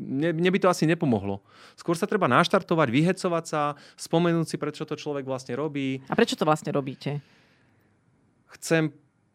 [0.00, 1.44] mne, mne by to asi nepomohlo.
[1.76, 3.62] Skôr sa treba naštartovať, vyhecovať sa,
[4.00, 6.00] spomenúť si, prečo to človek vlastne robí.
[6.08, 7.20] A prečo to vlastne robíte?
[8.56, 8.90] Chcem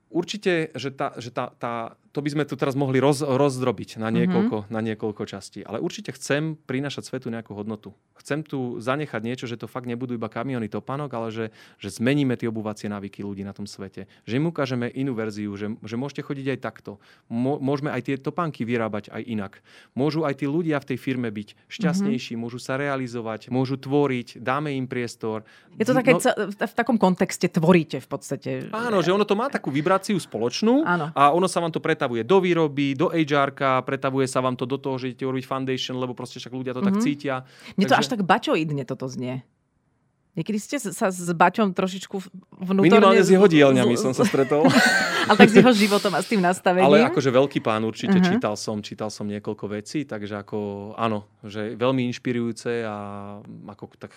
[0.09, 4.07] určite, že tá, že tá, tá, to by sme tu teraz mohli roz, rozdrobiť na
[4.07, 4.15] mhm.
[4.15, 4.71] niekoľko, mm-hmm.
[4.71, 5.67] na niekoľko častí.
[5.67, 7.91] Ale určite chcem prinašať svetu nejakú hodnotu.
[8.15, 12.39] Chcem tu zanechať niečo, že to fakt nebudú iba kamiony topánok, ale že, že zmeníme
[12.39, 14.07] tie obuvacie návyky ľudí na tom svete.
[14.23, 17.03] Že im ukážeme inú verziu, že, že môžete chodiť aj takto.
[17.27, 19.53] Môžeme aj tie topánky vyrábať aj inak.
[19.91, 22.47] Môžu aj tí ľudia v tej firme byť šťastnejší, mm-hmm.
[22.47, 25.43] môžu sa realizovať, môžu tvoriť, dáme im priestor.
[25.75, 26.23] Je to také, no,
[26.55, 28.49] v takom kontexte tvoríte v podstate.
[28.71, 31.11] Áno, že ono to má takú vibráciu spoločnú Áno.
[31.11, 33.49] a ono sa vám to pretá pretavuje do výroby, do hr
[33.81, 36.85] pretavuje sa vám to do toho, že idete urobiť foundation, lebo proste však ľudia to
[36.85, 36.93] mm-hmm.
[36.93, 37.03] tak mhm.
[37.03, 37.35] cítia.
[37.73, 37.91] Mne Takže...
[37.91, 39.41] to až tak bačoidne toto znie.
[40.35, 42.19] Niekedy ste sa s Baťom trošičku
[42.59, 42.91] vnútorne...
[42.91, 44.67] Minimálne s jeho dielňami som sa stretol.
[45.31, 46.91] Ale tak s jeho životom a s tým nastavením.
[46.91, 48.35] Ale akože veľký pán určite, uh-huh.
[48.35, 52.95] čítal som, čítal som niekoľko vecí, takže ako áno, že veľmi inšpirujúce a
[53.63, 54.11] ako tak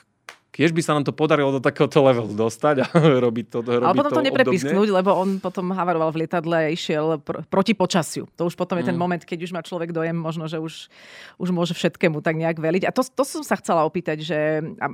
[0.58, 2.86] Tiež by sa nám to podarilo do takéhoto levelu dostať a
[3.30, 6.66] robiť to robiť Ale potom to, to neprepisknúť, lebo on potom havaroval v lietadle a
[6.74, 8.26] išiel pr- proti počasiu.
[8.34, 9.02] To už potom je ten mm.
[9.06, 10.90] moment, keď už má človek dojem, možno, že už,
[11.38, 12.90] už môže všetkému tak nejak veliť.
[12.90, 14.38] A to, to som sa chcela opýtať, že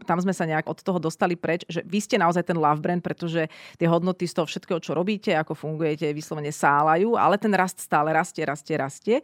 [0.04, 3.00] tam sme sa nejak od toho dostali preč, že vy ste naozaj ten love brand,
[3.00, 3.48] pretože
[3.80, 8.12] tie hodnoty z toho všetkého, čo robíte, ako fungujete, vyslovene sálajú, ale ten rast stále
[8.12, 9.16] rastie, rastie, rastie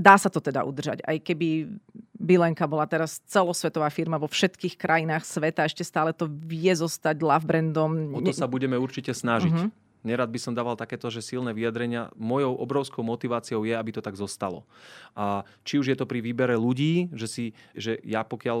[0.00, 1.04] dá sa to teda udržať.
[1.04, 1.68] Aj keby
[2.16, 7.44] Bilenka bola teraz celosvetová firma vo všetkých krajinách sveta, ešte stále to vie zostať love
[7.44, 8.16] brandom.
[8.16, 9.52] O to sa budeme určite snažiť.
[9.52, 9.68] Uh-huh.
[10.00, 12.08] Nerad by som dával takéto, že silné vyjadrenia.
[12.16, 14.64] Mojou obrovskou motiváciou je, aby to tak zostalo.
[15.12, 17.44] A či už je to pri výbere ľudí, že, si,
[17.76, 18.58] že ja pokiaľ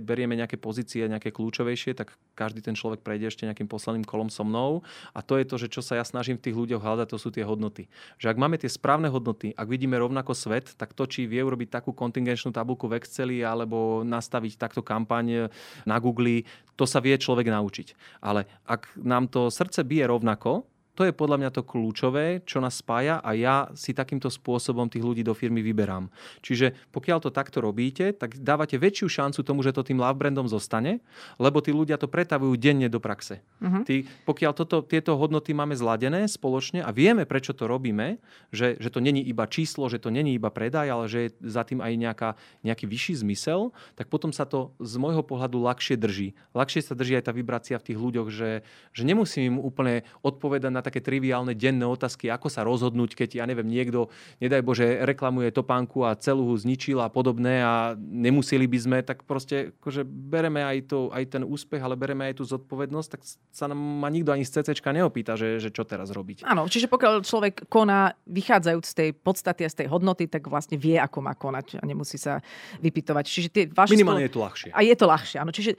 [0.00, 4.40] berieme nejaké pozície, nejaké kľúčovejšie, tak každý ten človek prejde ešte nejakým posledným kolom so
[4.40, 4.80] mnou.
[5.12, 7.28] A to je to, že čo sa ja snažím v tých ľuďoch hľadať, to sú
[7.28, 7.92] tie hodnoty.
[8.16, 11.68] Že ak máme tie správne hodnoty, ak vidíme rovnako svet, tak to, či vie urobiť
[11.68, 15.52] takú kontingenčnú tabulku v Exceli alebo nastaviť takto kampaň
[15.84, 16.48] na Google,
[16.80, 17.92] to sa vie človek naučiť.
[18.24, 20.64] Ale ak nám to srdce bije rovnako,
[21.00, 25.00] to je podľa mňa to kľúčové, čo nás spája a ja si takýmto spôsobom tých
[25.00, 26.12] ľudí do firmy vyberám.
[26.44, 30.44] Čiže pokiaľ to takto robíte, tak dávate väčšiu šancu tomu, že to tým love brandom
[30.44, 31.00] zostane,
[31.40, 33.40] lebo tí ľudia to pretavujú denne do praxe.
[33.64, 33.80] Uh-huh.
[33.80, 38.20] Tí, pokiaľ toto, tieto hodnoty máme zladené spoločne a vieme, prečo to robíme,
[38.52, 41.64] že, že to není iba číslo, že to není iba predaj, ale že je za
[41.64, 46.36] tým aj nejaká, nejaký vyšší zmysel, tak potom sa to z môjho pohľadu ľahšie drží.
[46.52, 48.60] Ľahšie sa drží aj tá vibrácia v tých ľuďoch, že,
[48.92, 53.44] že nemusím im úplne odpovedať na také triviálne denné otázky, ako sa rozhodnúť, keď, ja
[53.46, 54.10] neviem, niekto,
[54.42, 59.22] nedaj Bože, reklamuje topánku a celú ho zničil a podobné a nemuseli by sme, tak
[59.22, 63.22] proste akože bereme aj, to, aj ten úspech, ale bereme aj tú zodpovednosť, tak
[63.54, 66.42] sa nám ma nikto ani z CC neopýta, že, že čo teraz robiť.
[66.42, 70.74] Áno, čiže pokiaľ človek koná vychádzajúc z tej podstaty a z tej hodnoty, tak vlastne
[70.74, 72.42] vie, ako má konať a nemusí sa
[72.82, 73.24] vypytovať.
[73.28, 74.28] Čiže tie vaše Minimálne spolo...
[74.28, 74.70] je to ľahšie.
[74.74, 75.52] A je to ľahšie, áno.
[75.54, 75.70] Čiže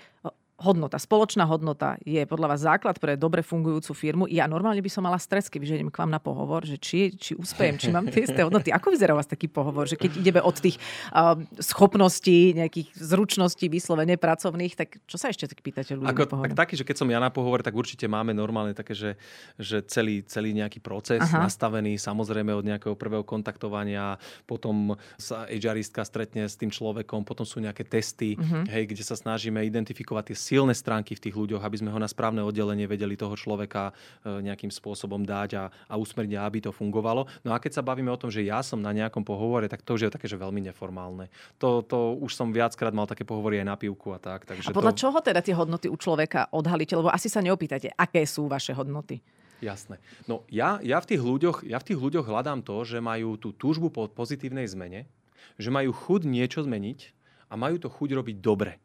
[0.62, 4.24] hodnota, spoločná hodnota je podľa vás základ pre dobre fungujúcu firmu.
[4.30, 7.12] Ja normálne by som mala stres, keby že idem k vám na pohovor, že či,
[7.18, 8.70] či uspejem, či mám tie isté hodnoty.
[8.70, 10.78] Ako vyzerá vás taký pohovor, že keď ideme od tých
[11.12, 16.54] uh, schopností, nejakých zručností vyslovene pracovných, tak čo sa ešte tak pýtate ľudí Ako, tak
[16.54, 19.18] taký, že keď som ja na pohovore, tak určite máme normálne také, že,
[19.58, 21.50] že celý, celý nejaký proces Aha.
[21.50, 27.58] nastavený, samozrejme od nejakého prvého kontaktovania, potom sa HRistka stretne s tým človekom, potom sú
[27.64, 28.68] nejaké testy, uh-huh.
[28.70, 32.12] hej, kde sa snažíme identifikovať tie silné stránky v tých ľuďoch, aby sme ho na
[32.12, 33.96] správne oddelenie vedeli toho človeka
[34.28, 37.24] e, nejakým spôsobom dať a, a usmerniť, aby to fungovalo.
[37.48, 39.96] No a keď sa bavíme o tom, že ja som na nejakom pohovore, tak to
[39.96, 41.32] už je také, že veľmi neformálne.
[41.64, 44.44] To, to už som viackrát mal také pohovory aj na pivku a tak.
[44.44, 45.00] Takže a podľa to...
[45.08, 47.00] čoho teda tie hodnoty u človeka odhalíte?
[47.00, 49.24] Lebo asi sa neopýtate, aké sú vaše hodnoty.
[49.64, 50.04] Jasné.
[50.28, 53.56] No ja, ja, v tých ľuďoch, ja v tých ľuďoch hľadám to, že majú tú
[53.56, 55.08] túžbu po pozitívnej zmene,
[55.56, 57.00] že majú chuť niečo zmeniť
[57.48, 58.82] a majú to chuť robiť dobre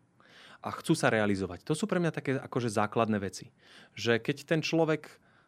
[0.66, 1.62] a chcú sa realizovať.
[1.62, 3.54] To sú pre mňa také akože základné veci.
[3.94, 5.06] Že keď ten človek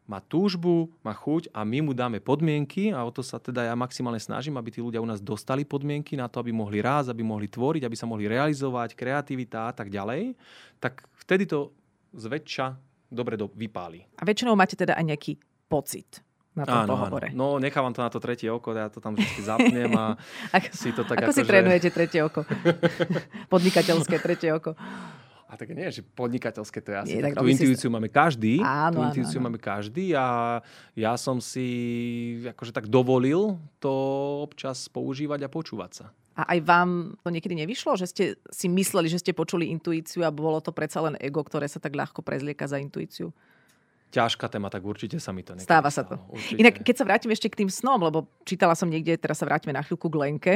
[0.08, 3.74] má túžbu, má chuť a my mu dáme podmienky a o to sa teda ja
[3.76, 7.26] maximálne snažím, aby tí ľudia u nás dostali podmienky na to, aby mohli rásť, aby
[7.26, 10.32] mohli tvoriť, aby sa mohli realizovať, kreativita a tak ďalej,
[10.80, 11.76] tak vtedy to
[12.16, 12.80] zväčša
[13.12, 14.08] dobre do, vypáli.
[14.16, 15.32] A väčšinou máte teda aj nejaký
[15.68, 16.24] pocit
[16.58, 17.30] na tom áno, pohovore.
[17.30, 17.38] Áno.
[17.38, 20.18] No nechávam to na to tretie oko, ja to tam vždy zapnem a
[20.74, 21.48] si to tak Ako ako si že...
[21.48, 22.42] trénujete tretie oko?
[23.54, 24.74] Podnikateľské tretie oko.
[25.48, 27.12] A tak nie, že podnikateľské to je asi.
[27.16, 27.94] Nie, tak, tak tú intuíciu si...
[27.94, 28.60] máme každý.
[28.60, 29.56] Áno, tú intuíciu áno, áno.
[29.56, 30.60] máme každý a
[30.92, 31.64] ja som si
[32.44, 33.92] akože tak dovolil to
[34.44, 36.06] občas používať a počúvať sa.
[36.38, 40.30] A aj vám to niekedy nevyšlo, že ste si mysleli, že ste počuli intuíciu a
[40.30, 43.32] bolo to predsa len ego, ktoré sa tak ľahko prezlieka za intuíciu?
[44.08, 46.16] Ťažká téma, tak určite sa mi to nekedy Stáva sa to.
[46.32, 46.60] Určite.
[46.60, 49.76] Inak, keď sa vrátim ešte k tým snom, lebo čítala som niekde, teraz sa vrátime
[49.76, 50.54] na chvíľku k Lenke,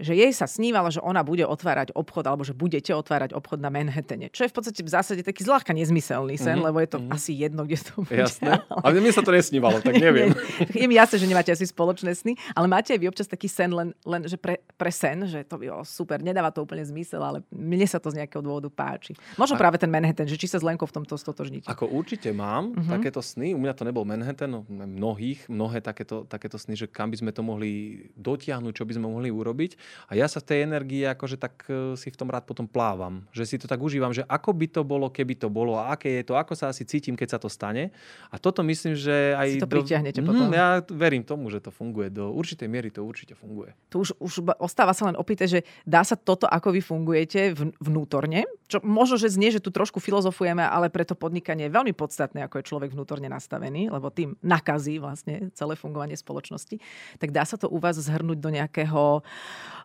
[0.00, 3.68] že jej sa snívalo, že ona bude otvárať obchod, alebo že budete otvárať obchod na
[3.68, 4.32] Manhattane.
[4.32, 6.64] Čo je v podstate v zásade taký zľahka nezmyselný sen, mm-hmm.
[6.64, 7.16] lebo je to mm-hmm.
[7.16, 8.16] asi jedno, kde to bude.
[8.16, 8.64] Jasné.
[8.72, 8.80] Ale...
[8.80, 10.32] ale mne sa to nesnívalo, tak neviem.
[10.80, 13.68] je mi jasné, že nemáte asi spoločné sny, ale máte aj vy občas taký sen
[13.68, 17.20] len, len že pre, pre sen, že to by bolo super, nedáva to úplne zmysel,
[17.20, 19.12] ale mne sa to z nejakého dôvodu páči.
[19.36, 19.60] Možno A...
[19.60, 21.68] práve ten Manhattan, že či sa s Lenkou v tomto stotožníte.
[21.68, 22.93] Ako určite mám mm-hmm.
[22.98, 23.52] Takéto sny.
[23.54, 27.30] U mňa to nebol Manhattan, no, mnohých, mnohé takéto, takéto sny, že kam by sme
[27.34, 29.76] to mohli dotiahnuť, čo by sme mohli urobiť.
[30.10, 33.26] A ja sa v tej energii akože tak e, si v tom rád potom plávam.
[33.34, 36.20] Že si to tak užívam, že ako by to bolo, keby to bolo a aké
[36.20, 37.90] je to, ako sa asi cítim, keď sa to stane.
[38.30, 39.48] A toto myslím, že aj...
[39.58, 39.80] Si to do...
[39.80, 40.46] pritiahnete mm, potom.
[40.54, 42.10] Ja verím tomu, že to funguje.
[42.10, 43.74] Do určitej miery to určite funguje.
[43.90, 48.46] Tu už, už ostáva sa len opýtať, že dá sa toto, ako vy fungujete vnútorne?
[48.68, 52.60] Čo možno, že znie, že tu trošku filozofujeme, ale preto podnikanie je veľmi podstatné, ako
[52.60, 56.78] je človek vnútorne nastavený lebo tým nakazí vlastne celé fungovanie spoločnosti,
[57.18, 59.22] tak dá sa to u vás zhrnúť do nejakého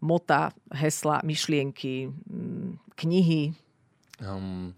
[0.01, 3.53] mota, hesla, myšlienky, mm, knihy?
[4.19, 4.73] Um,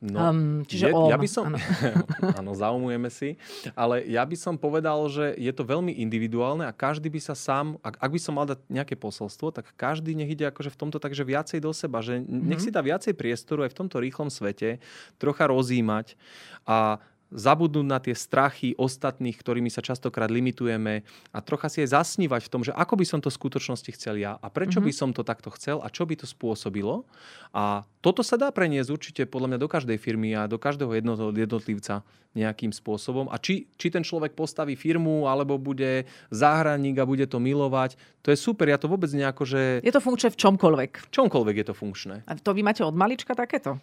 [0.00, 1.60] No, um, čiže je, om, ja by som, áno.
[2.40, 3.36] áno, zaumujeme si,
[3.76, 7.76] ale ja by som povedal, že je to veľmi individuálne a každý by sa sám,
[7.84, 10.96] ak, ak by som mal dať nejaké posolstvo, tak každý nech ide akože v tomto
[10.96, 12.64] takže viacej do seba, že nech mm-hmm.
[12.64, 14.80] si dá viacej priestoru aj v tomto rýchlom svete,
[15.20, 16.16] trocha rozímať
[16.64, 16.96] a
[17.30, 22.52] zabudnúť na tie strachy ostatných, ktorými sa častokrát limitujeme a trocha si aj zasnívať v
[22.52, 24.90] tom, že ako by som to v skutočnosti chcel ja a prečo mm-hmm.
[24.90, 27.06] by som to takto chcel a čo by to spôsobilo.
[27.54, 30.90] A toto sa dá preniesť určite podľa mňa do každej firmy a do každého
[31.34, 33.26] jednotlivca nejakým spôsobom.
[33.26, 38.30] A či, či ten človek postaví firmu alebo bude záhranník a bude to milovať, to
[38.30, 38.70] je super.
[38.70, 39.82] Ja to vôbec nejako, že...
[39.82, 40.90] Je to funkčné v čomkoľvek.
[41.06, 42.22] V čomkoľvek je to funkčné.
[42.30, 43.82] A to vy máte od malička takéto?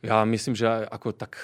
[0.00, 1.36] Ja myslím, že ako tak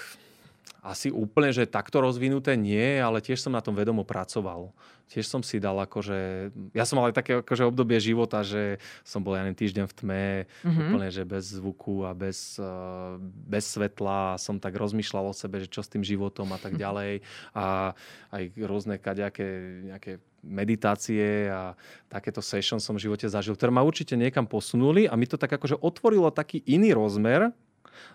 [0.86, 4.70] asi úplne, že takto rozvinuté nie, ale tiež som na tom vedomo pracoval.
[5.10, 6.50] Tiež som si dal akože...
[6.70, 10.26] Ja som mal aj také akože obdobie života, že som bol ja týždeň v tme,
[10.46, 10.86] mm-hmm.
[10.86, 14.38] úplne, že bez zvuku a bez, uh, bez svetla.
[14.38, 17.26] Som tak rozmýšľal o sebe, že čo s tým životom a tak ďalej.
[17.54, 17.94] A
[18.30, 19.46] aj rôzne kaďaké
[19.90, 21.74] nejaké meditácie a
[22.06, 25.50] takéto session som v živote zažil, ktoré ma určite niekam posunuli a mi to tak
[25.50, 27.50] akože otvorilo taký iný rozmer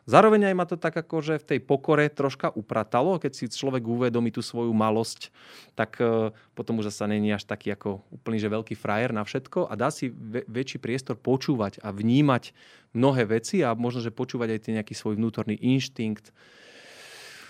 [0.06, 4.30] Zároveň aj ma to tak ako, v tej pokore troška upratalo, keď si človek uvedomí
[4.30, 5.30] tú svoju malosť,
[5.74, 9.70] tak e, potom už zase není až taký ako úplný, že veľký frajer na všetko
[9.70, 10.12] a dá si
[10.48, 12.52] väčší priestor počúvať a vnímať
[12.92, 16.36] mnohé veci a možno, že počúvať aj ten nejaký svoj vnútorný inštinkt,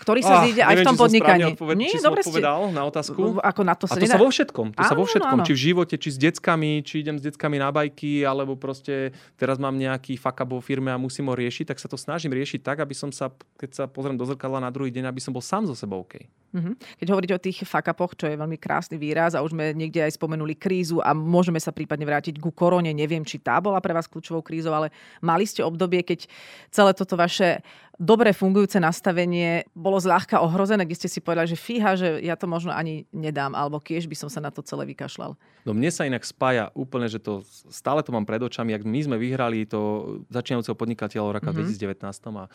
[0.01, 1.53] ktorý sa ah, zíde aj v tom podnikaní.
[1.53, 2.73] Odpoved- Nie, či dobre som odpovedal ste...
[2.73, 3.21] na otázku.
[3.37, 4.17] Ako na to sa a to nedá...
[4.17, 4.67] sa vo všetkom.
[4.73, 5.37] To áno, sa vo všetkom.
[5.37, 5.45] Áno.
[5.45, 9.61] Či v živote, či s deckami, či idem s deckami na bajky, alebo proste teraz
[9.61, 12.81] mám nejaký fuck vo firme a musím ho riešiť, tak sa to snažím riešiť tak,
[12.81, 13.29] aby som sa,
[13.61, 16.25] keď sa pozriem do zrkadla na druhý deň, aby som bol sám so sebou OK.
[16.51, 16.73] Mm-hmm.
[16.99, 20.19] Keď hovoríte o tých fakapoch, čo je veľmi krásny výraz a už sme niekde aj
[20.19, 24.11] spomenuli krízu a môžeme sa prípadne vrátiť ku korone, neviem, či tá bola pre vás
[24.11, 24.91] kľúčovou krízou, ale
[25.23, 26.27] mali ste obdobie, keď
[26.67, 27.63] celé toto vaše
[28.01, 32.49] dobre fungujúce nastavenie bolo zľahka ohrozené, kde ste si povedali, že fíha, že ja to
[32.49, 35.37] možno ani nedám, alebo kiež by som sa na to celé vykašľal.
[35.61, 38.99] No mne sa inak spája úplne, že to stále to mám pred očami, ak my
[39.05, 42.01] sme vyhrali to začínajúceho podnikateľa roka mm-hmm.
[42.01, 42.45] 2019 a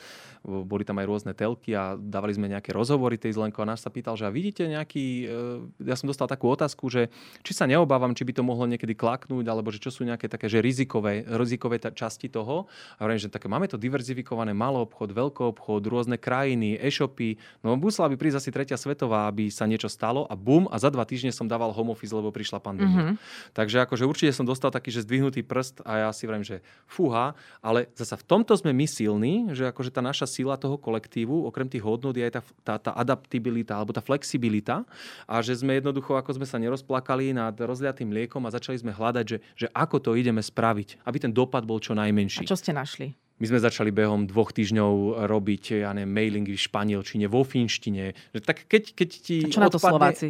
[0.43, 3.95] boli tam aj rôzne telky a dávali sme nejaké rozhovory tej Zlenko a náš sa
[3.95, 7.07] pýtal, že a vidíte nejaký, e, ja som dostal takú otázku, že
[7.47, 10.51] či sa neobávam, či by to mohlo niekedy klaknúť, alebo že čo sú nejaké také,
[10.51, 12.67] že rizikové, rizikové časti toho.
[12.99, 17.39] A hovorím, že také máme to diverzifikované, malý obchod, veľký obchod, rôzne krajiny, e-shopy.
[17.63, 20.91] No musela by prísť asi tretia svetová, aby sa niečo stalo a bum, a za
[20.91, 23.15] dva týždne som dával home office, lebo prišla pandémia.
[23.15, 23.55] Mm-hmm.
[23.55, 27.39] Takže akože určite som dostal taký, že zdvihnutý prst a ja si vravím, že fúha,
[27.63, 31.71] ale zasa v tomto sme my silní, že akože tá naša sila toho kolektívu, okrem
[31.71, 34.89] tých hodnot je aj tá, tá, tá adaptibilita alebo tá flexibilita
[35.29, 39.25] a že sme jednoducho, ako sme sa nerozplakali nad rozliatým mliekom a začali sme hľadať,
[39.29, 42.43] že, že ako to ideme spraviť, aby ten dopad bol čo najmenší.
[42.43, 43.13] A čo ste našli?
[43.37, 48.17] My sme začali behom dvoch týždňov robiť ja neviem, mailingy v španielčine, vo finštine.
[48.33, 50.29] Tak keď, keď ti A čo na to odpadne, Slováci?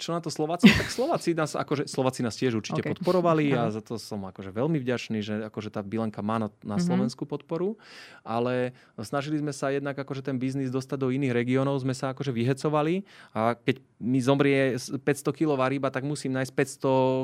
[0.00, 0.66] Čo na to Slováci?
[0.72, 2.90] Tak Slováci nás, akože, Slováci nás tiež určite okay.
[2.96, 6.76] podporovali a za to som akože veľmi vďačný, že akože tá bilanka má na, na
[6.76, 6.80] mm-hmm.
[6.80, 7.76] Slovensku podporu,
[8.24, 12.32] ale snažili sme sa jednak akože ten biznis dostať do iných regiónov, sme sa akože
[12.32, 13.04] vyhecovali
[13.36, 16.52] a keď mi zomrie 500 kilová ryba, tak musím nájsť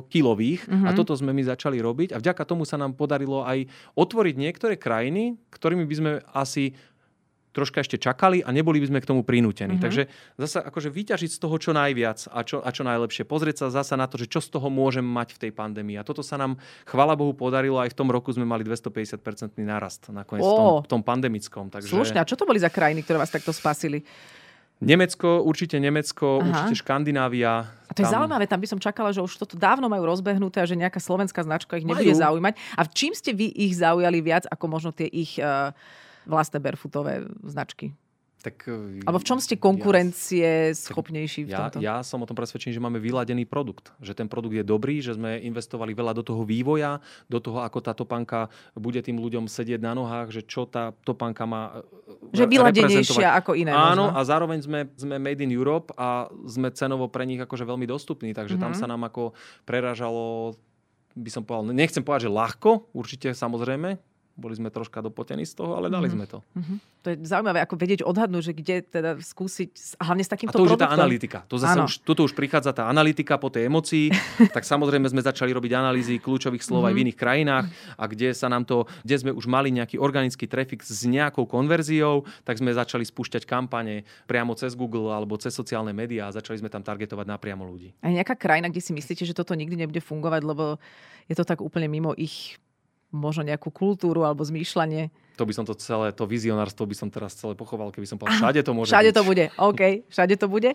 [0.07, 0.87] 500 kilových mm-hmm.
[0.87, 4.75] a toto sme my začali robiť a vďaka tomu sa nám podarilo aj otvoriť niektoré
[4.77, 6.77] krajiny, ktorými by sme asi
[7.51, 9.77] troška ešte čakali a neboli by sme k tomu prinútení.
[9.77, 9.85] Mm-hmm.
[9.85, 10.03] Takže
[10.39, 13.27] zasa akože vyťažiť z toho čo najviac a čo, a čo najlepšie.
[13.27, 15.99] Pozrieť sa zasa na to, že čo z toho môžem mať v tej pandémii.
[15.99, 17.83] A toto sa nám, chvala Bohu, podarilo.
[17.83, 20.51] Aj v tom roku sme mali 250-percentný narast nakoniec oh.
[20.51, 21.65] v, tom, v tom pandemickom.
[21.75, 21.91] Takže...
[21.91, 22.19] Slušne.
[22.23, 24.07] A čo to boli za krajiny, ktoré vás takto spasili?
[24.81, 26.49] Nemecko, určite Nemecko, Aha.
[26.49, 27.69] určite Škandinávia.
[27.69, 28.25] A to je tam...
[28.25, 31.45] zaujímavé, tam by som čakala, že už toto dávno majú rozbehnuté a že nejaká slovenská
[31.45, 32.25] značka ich nebude majú.
[32.25, 32.55] zaujímať.
[32.81, 35.77] A v čím ste vy ich zaujali viac ako možno tie ich uh,
[36.31, 37.93] vlastné barefootové značky?
[38.41, 41.77] Tak, e, Alebo v čom ste konkurencie ja, schopnejší v tomto?
[41.85, 43.93] Ja, ja som o tom presvedčený, že máme vyladený produkt.
[44.01, 47.79] Že ten produkt je dobrý, že sme investovali veľa do toho vývoja, do toho, ako
[47.85, 51.85] tá topánka bude tým ľuďom sedieť na nohách, že čo tá topánka má
[52.33, 53.77] e, Že vyladenejšia ako iné.
[53.77, 54.17] Áno, možno.
[54.17, 58.33] a zároveň sme, sme made in Europe a sme cenovo pre nich akože veľmi dostupní,
[58.33, 58.65] takže mm-hmm.
[58.65, 58.81] tam mhm.
[58.81, 59.37] sa nám ako
[59.69, 60.57] preražalo
[61.11, 63.99] by som povedal, nechcem povedať, že ľahko, určite samozrejme,
[64.37, 66.17] boli sme troška dopotení z toho, ale dali mm-hmm.
[66.17, 66.39] sme to.
[66.57, 66.79] Mm-hmm.
[67.01, 70.65] To je zaujímavé, ako vedieť odhadnúť, že kde teda skúsiť, hlavne s takýmto A to
[70.69, 71.39] už je tá analytika.
[71.49, 74.13] To zase už, tuto už prichádza tá analytika po tej emocii.
[74.57, 76.89] tak samozrejme sme začali robiť analýzy kľúčových slov mm-hmm.
[76.89, 77.05] aj v mhm.
[77.05, 77.67] iných krajinách
[77.97, 82.29] a kde sa nám to, kde sme už mali nejaký organický trafik s nejakou konverziou,
[82.45, 86.73] tak sme začali spúšťať kampane priamo cez Google alebo cez sociálne médiá a začali sme
[86.73, 87.97] tam targetovať napriamo ľudí.
[88.05, 90.77] A nejaká krajina, kde si myslíte, že toto nikdy nebude fungovať, lebo
[91.29, 92.61] je to tak úplne mimo ich
[93.11, 97.33] možno nejakú kultúru alebo zmýšľanie to by som to celé, to vizionárstvo by som teraz
[97.33, 99.17] celé pochoval, keby som povedal, všade to môže Všade byť.
[99.17, 100.71] to bude, OK, všade to bude.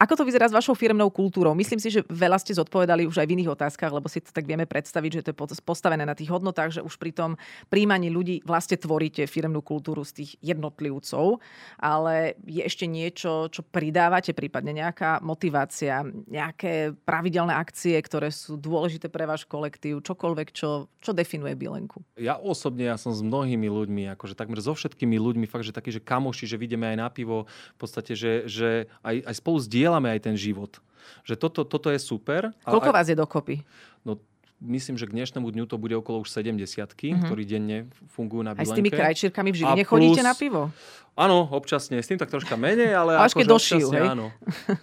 [0.00, 1.52] Ako to vyzerá s vašou firmnou kultúrou?
[1.52, 4.48] Myslím si, že veľa ste zodpovedali už aj v iných otázkach, lebo si to tak
[4.48, 7.36] vieme predstaviť, že to je postavené na tých hodnotách, že už pri tom
[7.68, 11.44] príjmaní ľudí vlastne tvoríte firmnú kultúru z tých jednotlivcov,
[11.76, 19.12] ale je ešte niečo, čo pridávate, prípadne nejaká motivácia, nejaké pravidelné akcie, ktoré sú dôležité
[19.12, 22.00] pre váš kolektív, čokoľvek, čo, čo definuje Bilenku?
[22.16, 25.90] Ja osobne, ja som s mnohými ľuďmi akože takmer so všetkými ľuďmi, fakt, že takí,
[25.90, 30.08] že kamoši, že vidíme aj na pivo, v podstate, že, že aj, aj spolu zdieľame
[30.14, 30.78] aj ten život.
[31.22, 32.50] Že toto, toto je super.
[32.66, 33.62] Koľko a, vás je dokopy?
[34.02, 34.18] No
[34.60, 37.28] myslím, že k dnešnému dňu to bude okolo už 70 mm-hmm.
[37.28, 37.78] ktorí denne
[38.16, 38.64] fungujú na bilenke.
[38.64, 40.72] Aj s tými krajčírkami v Žiline chodíte na pivo?
[41.16, 42.00] Áno, občasne.
[42.00, 43.16] S tým tak troška menej, ale...
[43.16, 44.04] Až keď došijú, hej?
[44.12, 44.28] Áno.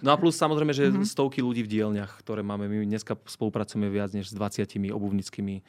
[0.02, 1.06] No a plus samozrejme, že mm-hmm.
[1.06, 2.66] stovky ľudí v dielniach, ktoré máme.
[2.66, 5.62] My dneska spolupracujeme viac než s 20 obuvnickými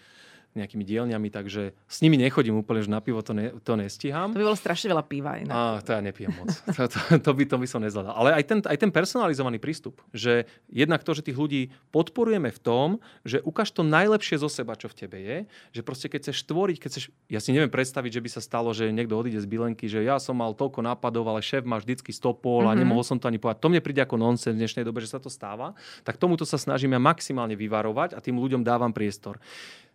[0.56, 4.32] nejakými dielňami, takže s nimi nechodím úplne, že na pivo to, ne, to nestíham.
[4.32, 5.36] To by bolo strašne veľa piva.
[5.36, 5.52] Inak.
[5.52, 6.48] A, to ja nepijem moc.
[6.80, 8.16] to, to, to, by, to by som nezvládal.
[8.16, 12.60] Ale aj ten, aj ten personalizovaný prístup, že jednak to, že tých ľudí podporujeme v
[12.64, 12.88] tom,
[13.28, 15.38] že ukáž to najlepšie zo seba, čo v tebe je,
[15.76, 18.72] že proste keď chceš tvoriť, keď chceš, ja si neviem predstaviť, že by sa stalo,
[18.72, 22.16] že niekto odíde z Bilenky, že ja som mal toľko nápadov, ale šéf má vždycky
[22.16, 22.72] stopol mm-hmm.
[22.72, 22.82] a mhm.
[22.88, 23.60] nemohol som to ani povedať.
[23.60, 25.76] To mne príde ako nonsens v dnešnej dobe, že sa to stáva.
[26.08, 29.36] Tak tomuto sa snažíme maximálne vyvarovať a tým ľuďom dávam priestor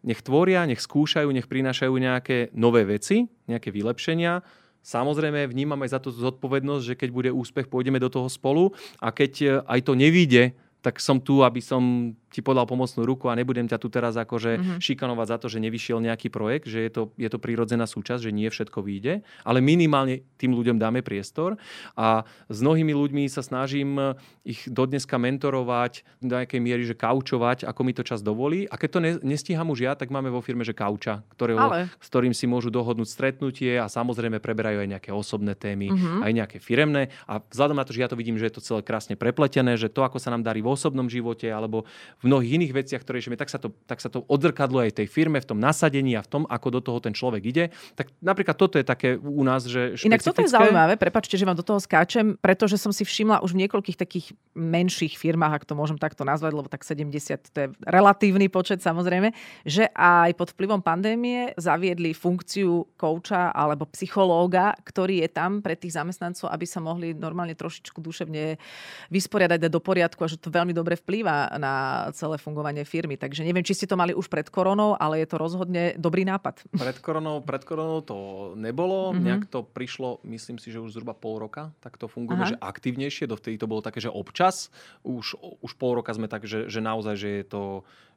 [0.01, 4.41] nech tvoria, nech skúšajú, nech prinášajú nejaké nové veci, nejaké vylepšenia.
[4.81, 9.33] Samozrejme, vnímame za to zodpovednosť, že keď bude úspech, pôjdeme do toho spolu a keď
[9.41, 13.66] e, aj to nevíde, tak som tu, aby som ti podal pomocnú ruku a nebudem
[13.66, 14.79] ťa tu teraz akože mm-hmm.
[14.79, 18.33] šikanovať za to, že nevyšiel nejaký projekt, že je to, je to prírodzená súčasť, že
[18.33, 21.59] nie všetko vyjde, ale minimálne tým ľuďom dáme priestor
[21.99, 24.16] a s mnohými ľuďmi sa snažím
[24.47, 28.88] ich dodneska mentorovať do nejakej miery, že kaučovať, ako mi to čas dovolí a keď
[28.88, 31.90] to ne, nestíham už ja, tak máme vo firme, že kauča, ktorého, ale...
[31.99, 36.23] s ktorým si môžu dohodnúť stretnutie a samozrejme preberajú aj nejaké osobné témy, mm-hmm.
[36.23, 38.81] aj nejaké firemné a vzhľadom na to, že ja to vidím, že je to celé
[38.87, 41.88] krásne prepletené, že to, ako sa nám darí v osobnom živote alebo
[42.21, 45.08] v mnohých iných veciach, ktoré žijeme, tak sa to, tak sa to odzrkadlo aj tej
[45.08, 47.64] firme, v tom nasadení a v tom, ako do toho ten človek ide.
[47.96, 50.08] Tak napríklad toto je také u nás, že špecifické.
[50.12, 53.56] Inak toto je zaujímavé, prepačte, že vám do toho skáčem, pretože som si všimla už
[53.56, 57.08] v niekoľkých takých menších firmách, ak to môžem takto nazvať, lebo tak 70
[57.50, 59.33] to je relatívny počet samozrejme,
[59.64, 65.96] že aj pod vplyvom pandémie zaviedli funkciu kouča alebo psychológa, ktorý je tam pre tých
[65.96, 68.60] zamestnancov, aby sa mohli normálne trošičku duševne
[69.08, 71.75] vysporiadať, dať do poriadku a že to veľmi dobre vplýva na
[72.13, 73.17] celé fungovanie firmy.
[73.17, 76.67] Takže neviem, či ste to mali už pred koronou, ale je to rozhodne dobrý nápad.
[76.71, 78.17] Pred koronou, pred koronou to
[78.56, 79.11] nebolo.
[79.11, 79.25] Mm-hmm.
[79.25, 83.31] Nejak to prišlo, myslím si, že už zhruba pol roka, tak to funguje, že aktívnejšie.
[83.31, 84.69] Dovtedy to bolo také, že občas.
[85.06, 87.63] Už, už pol roka sme tak, že, že naozaj, že je to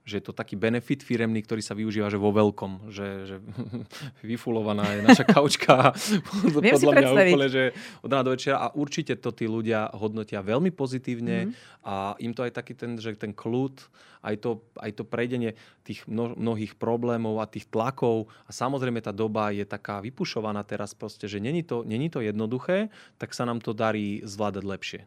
[0.04, 3.36] že je to taký benefit firemný, ktorý sa využíva že vo veľkom, že, že
[4.28, 5.95] vyfulovaná je naša kaučka
[6.64, 7.64] Viem podľa mňa úplne, že
[8.04, 11.88] od rána do večera a určite to tí ľudia hodnotia veľmi pozitívne mm-hmm.
[11.88, 13.80] a im to aj taký ten, že ten kľud,
[14.28, 15.56] aj to, aj to prejdenie
[15.88, 20.91] tých mno, mnohých problémov a tých tlakov a samozrejme tá doba je taká vypušovaná teraz
[20.91, 25.01] proste, že není to, není to jednoduché, tak sa nám to darí zvládať lepšie.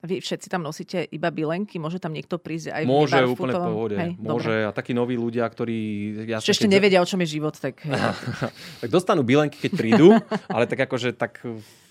[0.00, 1.76] Vy všetci tam nosíte iba bilenky?
[1.76, 3.96] Môže tam niekto prísť aj Môže, v úplne v pohode.
[4.00, 4.48] Hej, Môže.
[4.48, 4.54] Dobre.
[4.64, 5.78] A takí noví ľudia, ktorí...
[6.24, 6.72] Ja ešte keď...
[6.72, 7.84] nevedia, o čom je život, tak...
[8.82, 10.16] tak dostanú bilenky, keď prídu,
[10.56, 11.44] ale tak akože tak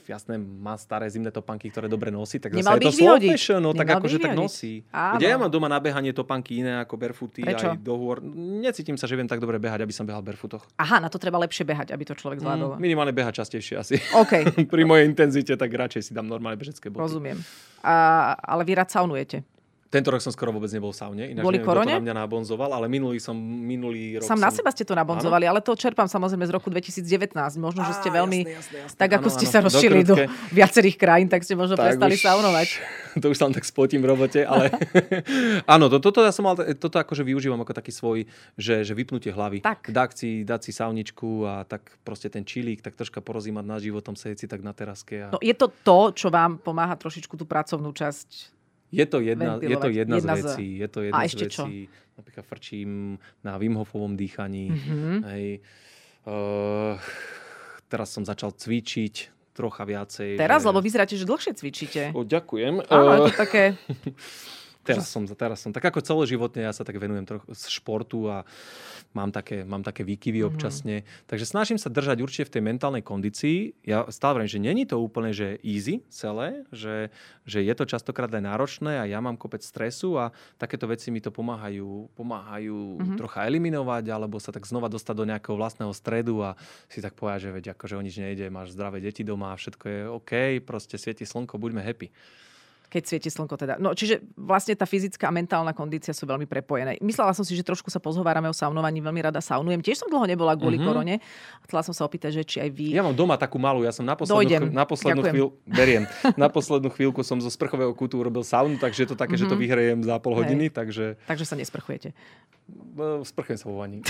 [0.09, 3.71] jasné, má staré zimné topanky, ktoré dobre nosí, tak zase je to slow fashion, no
[3.77, 4.81] tak akože tak nosí.
[4.89, 5.21] Áno.
[5.21, 7.77] Kde ja mám doma na behanie topánky iné ako barefooty Prečo?
[7.77, 8.19] aj do hôr.
[8.65, 10.65] Necítim sa, že viem tak dobre behať, aby som behal barefootoch.
[10.81, 12.75] Aha, na to treba lepšie behať, aby to človek zvládol.
[12.75, 13.95] Mm, minimálne behať častejšie asi.
[14.11, 14.49] Okay.
[14.73, 17.05] Pri mojej intenzite tak radšej si dám normálne bežecké boty.
[17.05, 17.37] Rozumiem.
[17.85, 19.45] A, ale vy rád saunujete.
[19.89, 21.89] Tento rok som skoro vôbec nebol v saune, ináč Kvôli neviem, korone?
[21.89, 24.45] to na mňa nabonzoval, ale minulý, som, minulý rok Sam som...
[24.45, 25.57] na seba ste to nabonzovali, áno?
[25.57, 27.09] ale to čerpám samozrejme z roku 2019.
[27.57, 28.97] Možno, že ste veľmi, jasné, jasné, jasné.
[29.01, 29.53] tak ako áno, ste áno.
[29.57, 32.67] sa rozšili do, do viacerých krajín, tak ste možno tak prestali už, saunovať.
[33.19, 34.69] To už sa tak spotím v robote, ale
[35.73, 39.33] áno, to, toto ja som mal, toto akože využívam ako taký svoj, že, že vypnutie
[39.33, 39.65] hlavy.
[39.65, 39.89] Tak.
[39.89, 44.13] Dať si, dať si sauničku a tak proste ten čilík, tak troška porozímať na životom,
[44.13, 45.25] sedieť si tak na teraske.
[45.25, 45.27] A...
[45.33, 48.58] No, je to to, čo vám pomáha trošičku tú pracovnú časť
[48.91, 50.67] je to jedna, je to jedna, jedna z vecí.
[50.77, 51.49] Je to jedna a z vecí.
[51.53, 51.63] Čo?
[52.19, 53.15] Napríklad frčím
[53.45, 54.73] na Wim Hofovom dýchaní.
[54.73, 55.15] Mm-hmm.
[55.31, 55.45] Hej.
[56.27, 56.99] Uh,
[57.87, 60.39] teraz som začal cvičiť trocha viacej.
[60.39, 60.63] Teraz?
[60.63, 60.67] Že...
[60.71, 62.01] Lebo vyzeráte, že dlhšie cvičíte.
[62.15, 62.85] O, ďakujem.
[62.87, 63.63] Áno, je to také...
[64.89, 68.47] teraz som, teraz som, tak ako celoživotne ja sa tak venujem trochu športu a
[69.13, 70.49] mám také, mám také výkyvy mm-hmm.
[70.53, 70.95] občasne.
[71.29, 73.77] Takže snažím sa držať určite v tej mentálnej kondícii.
[73.85, 77.13] Ja stále viem, že není to úplne že easy celé, že,
[77.45, 81.21] že je to častokrát aj náročné a ja mám kopec stresu a takéto veci mi
[81.21, 83.17] to pomáhajú, pomáhajú mm-hmm.
[83.17, 86.57] trocha eliminovať alebo sa tak znova dostať do nejakého vlastného stredu a
[86.89, 89.85] si tak povedať, že veď akože o nič nejde, máš zdravé deti doma a všetko
[89.85, 90.31] je OK,
[90.65, 92.09] proste svieti slnko, buďme happy
[92.89, 93.77] keď svieti slnko teda.
[93.77, 96.97] No, čiže vlastne tá fyzická a mentálna kondícia sú veľmi prepojené.
[97.05, 99.77] Myslela som si, že trošku sa pozhovárame o saunovaní, veľmi rada saunujem.
[99.85, 100.89] Tiež som dlho nebola kvôli mm-hmm.
[100.89, 101.15] korone.
[101.69, 102.97] Chcela som sa opýtať, že či aj vy...
[102.97, 104.63] Ja mám doma takú malú, ja som na poslednú, Dojdem.
[104.73, 106.03] na poslednú chvíľu, beriem,
[106.41, 109.45] na poslednú chvíľku som zo sprchového kútu urobil saunu, takže je to také, mm-hmm.
[109.45, 109.61] že to mhm.
[109.61, 110.75] vyhrejem za pol hodiny, Hej.
[110.75, 111.05] takže...
[111.29, 112.17] Takže sa nesprchujete.
[112.69, 114.05] No, sprchujem sa vo vani.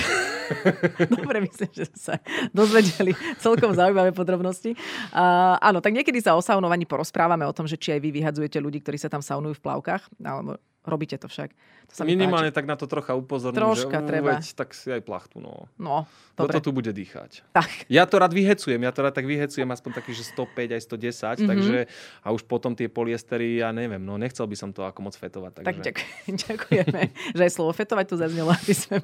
[1.20, 2.20] Dobre, myslím, že sa
[2.52, 4.76] dozvedeli celkom zaujímavé podrobnosti.
[5.16, 8.60] Uh, áno, tak niekedy sa o saunovaní porozprávame o tom, že či aj vy vyhadzujete
[8.60, 11.52] ľudí, ktorí sa tam saunujú v plavkách, alebo Robíte to však.
[11.92, 14.40] To sa Minimálne tak na to trocha upozorním, Troška že treba.
[14.40, 15.42] Veď, tak si aj plachtu.
[15.44, 15.68] No.
[15.76, 16.08] no
[16.40, 16.56] dobre.
[16.56, 17.44] Toto tu bude dýchať.
[17.52, 17.90] Tak.
[17.92, 20.86] Ja to rád vyhecujem, ja to rád tak vyhecujem aspoň taký, že 105 aj 110,
[20.86, 21.50] mm-hmm.
[21.50, 21.78] takže
[22.24, 25.60] a už potom tie poliestery, ja neviem, no nechcel by som to ako moc fetovať.
[25.60, 25.66] Takže...
[25.68, 25.98] Tak ďak,
[26.48, 27.02] ďakujeme,
[27.36, 28.98] že aj slovo fetovať tu zaznelo, aby sme...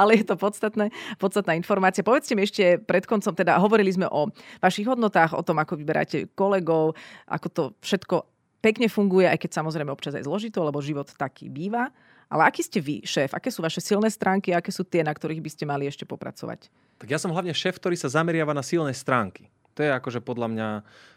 [0.00, 0.90] ale je to podstatné,
[1.22, 2.02] podstatná informácia.
[2.02, 6.32] Povedzte mi ešte pred koncom, teda hovorili sme o vašich hodnotách, o tom, ako vyberáte
[6.34, 11.48] kolegov, ako to všetko pekne funguje, aj keď samozrejme občas aj zložito, lebo život taký
[11.48, 11.88] býva.
[12.30, 13.34] Ale aký ste vy, šéf?
[13.34, 14.54] Aké sú vaše silné stránky?
[14.54, 16.70] Aké sú tie, na ktorých by ste mali ešte popracovať?
[17.02, 19.50] Tak ja som hlavne šéf, ktorý sa zameriava na silné stránky.
[19.74, 20.68] To je akože podľa mňa,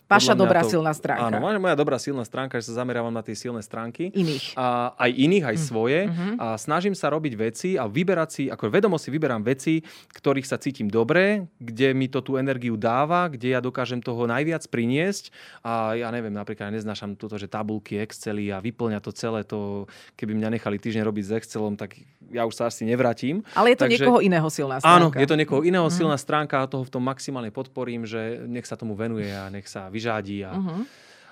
[0.08, 1.40] Vaša dobrá to, silná stránka.
[1.40, 4.12] Áno, moja dobrá silná stránka, že sa zameriavam na tie silné stránky.
[4.14, 4.54] Iných.
[4.54, 5.64] A, aj iných, aj mm.
[5.64, 6.00] svoje.
[6.06, 6.34] Mm-hmm.
[6.38, 9.82] A snažím sa robiť veci a vyberať si, ako vedomo si vyberám veci,
[10.14, 14.68] ktorých sa cítim dobre, kde mi to tú energiu dáva, kde ja dokážem toho najviac
[14.70, 15.34] priniesť.
[15.66, 19.90] A ja neviem, napríklad ja neznášam toto, že tabulky, Excely a vyplňa to celé to,
[20.20, 21.98] keby mňa nechali týždeň robiť s Excelom, tak
[22.34, 23.46] ja už sa asi nevrátim.
[23.54, 24.98] Ale je to Takže, niekoho iného silná stránka.
[24.98, 25.94] Áno, je to niekoho iného mm.
[25.94, 29.70] silná stránka a toho v tom maximálne podporím, že nech sa tomu venuje a nech
[29.70, 30.82] sa vyžádí a uh-huh.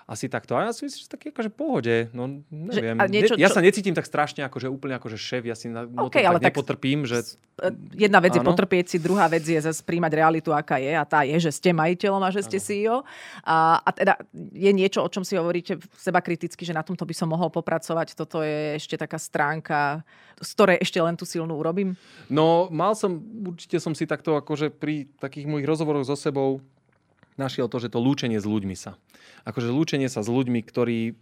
[0.06, 0.54] asi takto.
[0.54, 1.96] A ja si myslím, že taký akože pohode.
[2.14, 3.02] No, neviem.
[3.02, 3.58] Že, niečo, ja čo...
[3.58, 5.44] sa necítim tak strašne akože úplne akože šéf.
[5.50, 7.10] Ja si na okay, ale tak nepotrpím.
[7.10, 7.42] Že...
[7.98, 8.44] Jedna vec áno.
[8.44, 10.94] je potrpieť si, druhá vec je zase príjmať realitu, aká je.
[10.94, 12.66] A tá je, že ste majiteľom a že ste áno.
[12.68, 12.98] CEO.
[13.42, 14.14] A, a teda
[14.54, 18.14] je niečo, o čom si hovoríte seba kriticky, že na tomto by som mohol popracovať.
[18.14, 20.06] Toto je ešte taká stránka,
[20.42, 21.94] z ktorej ešte len tú silnú urobím?
[22.28, 26.60] No, mal som, určite som si takto akože pri takých mojich rozhovoroch so sebou
[27.36, 29.00] našiel to, že to lúčenie s ľuďmi sa.
[29.48, 31.16] Akože lúčenie sa s ľuďmi, ktorí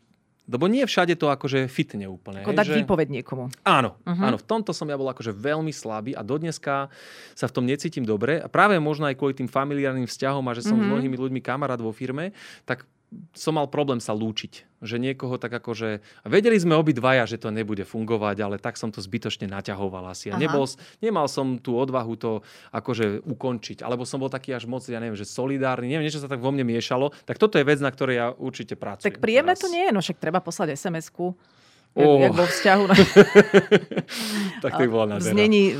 [0.49, 2.41] lebo nie všade to akože fitne úplne.
[2.41, 2.77] Ako dať že...
[2.81, 3.53] výpoveď niekomu.
[3.61, 4.25] Áno, uh-huh.
[4.33, 6.89] áno, v tomto som ja bol akože veľmi slabý a dodneska
[7.37, 8.41] sa v tom necítim dobre.
[8.41, 10.81] A práve možno aj kvôli tým familiárnym vzťahom a že som uh-huh.
[10.81, 10.91] s mhm.
[10.97, 12.33] mnohými ľuďmi kamarát vo firme,
[12.65, 12.89] tak
[13.33, 14.81] som mal problém sa lúčiť.
[14.85, 15.99] Že niekoho tak akože...
[16.29, 20.29] Vedeli sme obidvaja, že to nebude fungovať, ale tak som to zbytočne naťahoval asi.
[20.29, 20.69] A nebol,
[21.01, 22.31] nemal som tú odvahu to
[22.69, 23.81] akože ukončiť.
[23.81, 25.89] Alebo som bol taký až moc, ja neviem, že solidárny.
[25.89, 27.11] Neviem, niečo sa tak vo mne miešalo.
[27.25, 29.09] Tak toto je vec, na ktorej ja určite pracujem.
[29.09, 29.63] Tak príjemné teraz.
[29.65, 31.33] to nie je, no však treba poslať SMS-ku.
[31.97, 32.21] Jak, oh.
[32.21, 32.83] jak vo vzťahu.
[34.63, 35.33] tak to bola nádhera.
[35.33, 35.73] Znení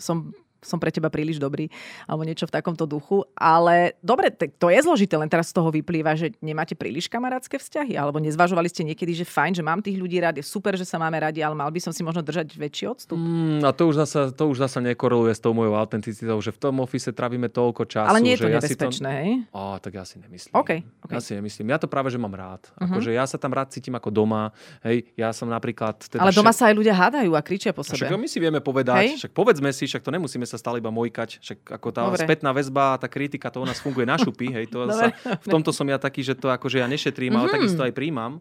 [0.00, 0.32] som
[0.66, 1.70] som pre teba príliš dobrý,
[2.10, 3.22] alebo niečo v takomto duchu.
[3.38, 7.94] Ale dobre, to je zložité, len teraz z toho vyplýva, že nemáte príliš kamarátske vzťahy,
[7.94, 10.98] alebo nezvažovali ste niekedy, že fajn, že mám tých ľudí rád, je super, že sa
[10.98, 13.14] máme radi, ale mal by som si možno držať väčší odstup.
[13.14, 16.58] Mm, a to už, zasa, to už zasa nekoreluje s tou mojou autenticitou, že v
[16.58, 18.10] tom ofise trávime toľko času.
[18.10, 19.32] Ale nie je to že nebezpečné, ja hej?
[19.54, 20.52] Á, tak ja si nemyslím.
[20.56, 21.14] Okay, okay.
[21.14, 21.66] Ja si nemyslím.
[21.70, 22.66] Ja to práve, že mám rád.
[22.74, 22.90] Uh-huh.
[22.90, 24.50] Akože ja sa tam rád cítim ako doma.
[24.82, 26.00] Hej, ja som napríklad...
[26.06, 28.02] Teda ale doma sa aj ľudia hádajú a kričia po sebe.
[28.02, 29.10] Však my si vieme povedať, hej?
[29.20, 32.24] však povedzme si, však to nemusíme sa stále iba mojkať však ako tá Dobre.
[32.24, 35.70] spätná väzba, tá kritika, to u nás funguje na šupy, hej, to sa, v tomto
[35.70, 37.40] som ja taký, že to akože ja nešetrím, mm-hmm.
[37.40, 37.54] ale mhm.
[37.56, 38.32] takisto aj príjmam.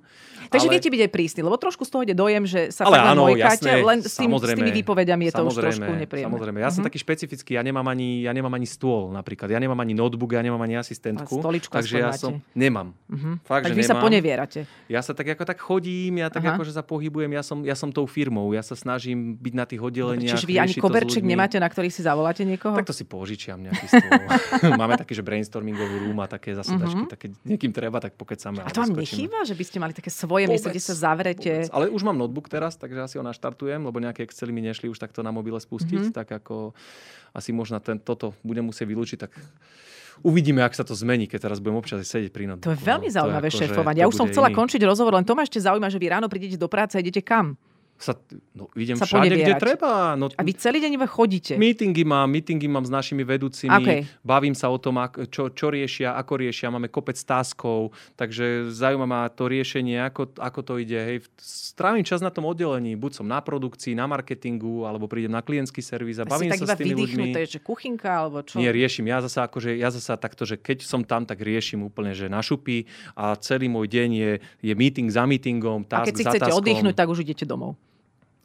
[0.49, 0.73] Takže ale...
[0.77, 3.65] viete byť aj prísny, lebo trošku z toho ide dojem, že sa ale áno, mojkáte,
[3.65, 6.31] jasné, len s, tým, s tými výpovediami je to už trošku nepríjemné.
[6.31, 6.75] Samozrejme, ja mm-hmm.
[6.75, 6.87] som mhm.
[6.91, 10.41] taký špecifický, ja nemám ani, ja nemám ani stôl napríklad, ja nemám ani notebook, ja
[10.41, 11.41] nemám ani asistentku.
[11.69, 12.93] takže ja som, nemám.
[13.09, 13.33] Mm-hmm.
[13.45, 13.91] Fakt, tak že vy nemám.
[13.91, 14.59] sa ponevierate.
[14.85, 17.73] Ja sa tak ako tak chodím, ja tak ako, že sa pohybujem, ja som, ja
[17.73, 20.37] som tou firmou, ja sa snažím byť na tých oddeleniach.
[20.37, 22.75] Čiže vy ani koberček nemáte, na ktorý si zavoláte niekoho?
[22.75, 24.11] Tak to si požičiam nejaký stôl.
[24.81, 27.13] Máme taký, že brainstormingový room a také zasedačky, uh-huh.
[27.15, 28.59] také niekým treba, tak samé.
[28.59, 31.63] A to vám nechýba, že by ste mali také svoje miesto, kde sa zavrete?
[31.63, 31.71] Vôbec.
[31.71, 34.99] Ale už mám notebook teraz, takže asi ho naštartujem, lebo nejaké Excely mi nešli už
[34.99, 36.17] takto na mobile spustiť, uh-huh.
[36.19, 36.75] tak ako
[37.31, 39.31] asi možno ten, toto budem musieť vylúčiť, tak
[40.23, 42.71] uvidíme, ak sa to zmení, keď teraz budem občas sedieť pri notebooku.
[42.71, 43.99] To je veľmi no, zaujímavé šéfovanie.
[44.03, 44.55] Ja už som chcela iný.
[44.55, 47.19] končiť rozhovor, len to ma ešte zaujíma, že vy ráno prídete do práce a idete
[47.19, 47.59] kam?
[47.95, 48.13] Sa,
[48.51, 50.19] no, idem sa všade, kde treba.
[50.19, 51.55] No, a vy celý deň iba chodíte?
[51.55, 53.99] Meetingy mám, meetingy mám s našimi vedúcimi, okay.
[54.19, 54.99] bavím sa o tom,
[55.31, 60.59] čo, čo riešia, ako riešia, máme kopec táskov, takže zaujíma ma to riešenie, ako, ako
[60.61, 60.99] to ide.
[60.99, 61.17] Hej.
[61.39, 65.79] Strávim čas na tom oddelení, buď som na produkcii, na marketingu, alebo prídem na klientský
[65.79, 67.31] servis a bavím sa s tými ľuďmi.
[67.31, 68.59] To je, že kuchynka, alebo čo?
[68.59, 69.07] Nie, riešim.
[69.07, 72.43] Ja zasa, akože, ja zasa takto, že keď som tam, tak riešim úplne, že na
[72.43, 72.83] šupy
[73.15, 76.95] a celý môj deň je, je meeting za meetingom, task A keď si chcete oddychnúť,
[76.95, 77.79] tak už idete domov.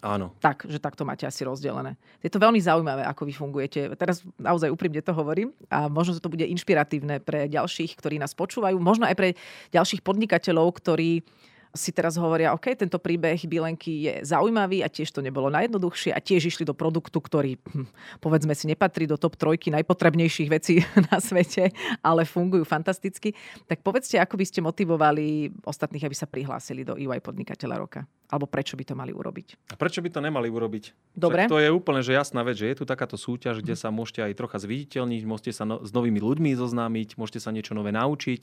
[0.01, 0.33] Áno.
[0.41, 2.01] Tak, že takto máte asi rozdelené.
[2.25, 3.81] Je to veľmi zaujímavé, ako vy fungujete.
[4.01, 8.81] Teraz naozaj úprimne to hovorím a možno, to bude inšpiratívne pre ďalších, ktorí nás počúvajú,
[8.81, 9.29] možno aj pre
[9.77, 11.21] ďalších podnikateľov, ktorí
[11.71, 16.19] si teraz hovoria, OK, tento príbeh Bilenky je zaujímavý a tiež to nebolo najjednoduchšie a
[16.19, 17.87] tiež išli do produktu, ktorý, hm,
[18.19, 21.71] povedzme si, nepatrí do top trojky najpotrebnejších vecí na svete,
[22.03, 23.39] ale fungujú fantasticky.
[23.71, 28.03] Tak povedzte, ako by ste motivovali ostatných, aby sa prihlásili do EY podnikateľa roka?
[28.31, 29.75] Alebo prečo by to mali urobiť?
[29.75, 31.15] A prečo by to nemali urobiť?
[31.19, 31.45] Dobre.
[31.45, 34.23] Však to je úplne že jasná vec, že je tu takáto súťaž, kde sa môžete
[34.23, 38.43] aj trocha zviditeľniť, môžete sa no, s novými ľuďmi zoznámiť, môžete sa niečo nové naučiť,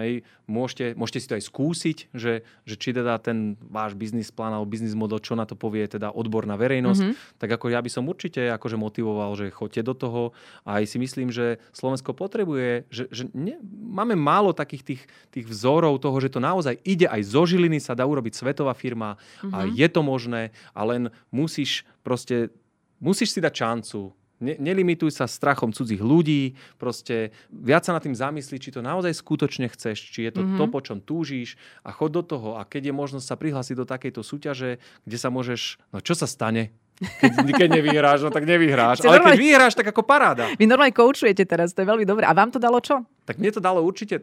[0.00, 4.56] hej, môžete, môžete si to aj skúsiť, že, že či teda ten váš biznis plán
[4.56, 7.36] alebo biznis model, čo na to povie teda odborná verejnosť, mm-hmm.
[7.36, 10.22] tak ako ja by som určite akože motivoval, že choďte do toho
[10.64, 15.44] a aj si myslím, že Slovensko potrebuje, že, že ne, máme málo takých tých, tých
[15.44, 19.52] vzorov toho, že to naozaj ide aj zo Žiliny sa dá urobiť svetová firma, mm-hmm.
[19.52, 22.54] a je to možné a len musíš proste,
[23.02, 24.14] musíš si dať šancu.
[24.38, 29.10] Ne, nelimituj sa strachom cudzích ľudí, proste viac sa nad tým zamysli, či to naozaj
[29.10, 30.58] skutočne chceš, či je to mm-hmm.
[30.62, 32.54] to, po čom túžiš a chod do toho.
[32.54, 36.30] A keď je možnosť sa prihlásiť do takejto súťaže, kde sa môžeš, no čo sa
[36.30, 36.70] stane?
[37.02, 37.30] Keď,
[37.66, 39.02] keď nevyhráš, no tak nevyhráš.
[39.02, 40.54] Ale keď vyhráš, tak ako paráda.
[40.54, 42.22] Vy normálne koučujete teraz, to je veľmi dobré.
[42.22, 43.02] A vám to dalo čo?
[43.26, 44.22] Tak mne to dalo určite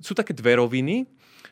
[0.00, 1.06] sú také dve roviny.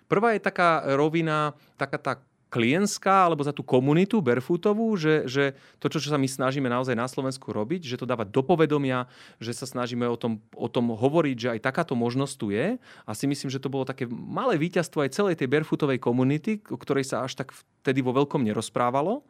[0.05, 2.13] Prvá je taká rovina, taká tá
[2.55, 6.95] klientská alebo za tú komunitu barefootovú, že, že to, čo, čo sa my snažíme naozaj
[6.95, 9.11] na Slovensku robiť, že to dávať do povedomia,
[9.43, 12.79] že sa snažíme o tom, o tom hovoriť, že aj takáto možnosť tu je.
[12.79, 16.79] A si myslím, že to bolo také malé víťazstvo aj celej tej barefootovej komunity, o
[16.79, 17.51] ktorej sa až tak
[17.85, 19.21] vtedy vo veľkom nerozprávalo.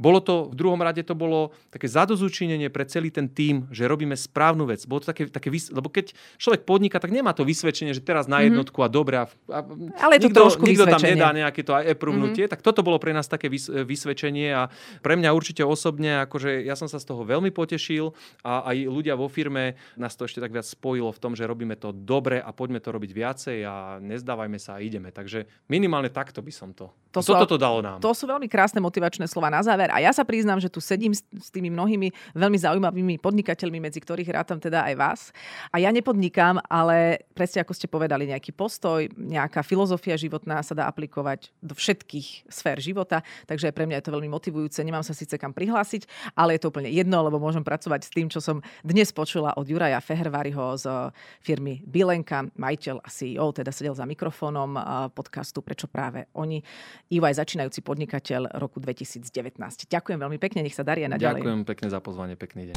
[0.00, 4.16] Bolo to, v druhom rade to bolo také zadozučinenie pre celý ten tým, že robíme
[4.16, 4.88] správnu vec.
[4.88, 8.40] Bolo to také, také lebo keď človek podniká, tak nemá to vysvedčenie, že teraz na
[8.40, 8.56] mhm.
[8.56, 9.20] jednotku a dobre.
[9.20, 9.60] A, a
[10.00, 12.56] Ale je to nikto, trošku nikto tam nedá nejaké to e-prúvnutie, mm-hmm.
[12.56, 13.52] tak toto bolo pre nás také
[13.84, 14.72] vysvedčenie a
[15.04, 19.12] pre mňa určite osobne, akože ja som sa z toho veľmi potešil a aj ľudia
[19.20, 22.48] vo firme nás to ešte tak viac spojilo v tom, že robíme to dobre a
[22.56, 25.12] poďme to robiť viacej a nezdávajme sa a ideme.
[25.12, 26.88] Takže minimálne takto by som to.
[27.10, 27.98] To toto to dalo nám.
[28.02, 29.90] To sú veľmi krásne motivačné slova na záver.
[29.90, 34.30] A ja sa priznám, že tu sedím s, tými mnohými veľmi zaujímavými podnikateľmi, medzi ktorých
[34.30, 35.20] rátam teda aj vás.
[35.74, 40.86] A ja nepodnikám, ale presne ako ste povedali, nejaký postoj, nejaká filozofia životná sa dá
[40.86, 43.26] aplikovať do všetkých sfér života.
[43.50, 44.78] Takže pre mňa je to veľmi motivujúce.
[44.84, 48.28] Nemám sa síce kam prihlásiť, ale je to úplne jedno, lebo môžem pracovať s tým,
[48.28, 50.86] čo som dnes počula od Juraja Fehervariho z
[51.40, 54.76] firmy Bilenka, majiteľ a CEO, teda sedel za mikrofónom
[55.16, 56.60] podcastu Prečo práve oni.
[57.10, 57.42] Ivo aj
[57.80, 59.56] začínajúci podnikateľ roku 2019.
[59.88, 61.40] Ďakujem veľmi pekne, nech sa darí naďalej.
[61.40, 62.76] Ďakujem pekne za pozvanie, pekný deň.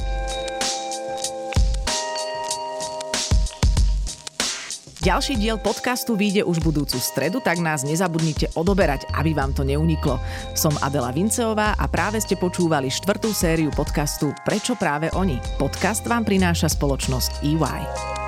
[5.04, 10.16] Ďalší diel podcastu vyjde už budúcu stredu, tak nás nezabudnite odoberať, aby vám to neuniklo.
[10.56, 15.44] Som Adela Vinceová a práve ste počúvali štvrtú sériu podcastu Prečo práve oni?
[15.60, 18.23] Podcast vám prináša spoločnosť EY.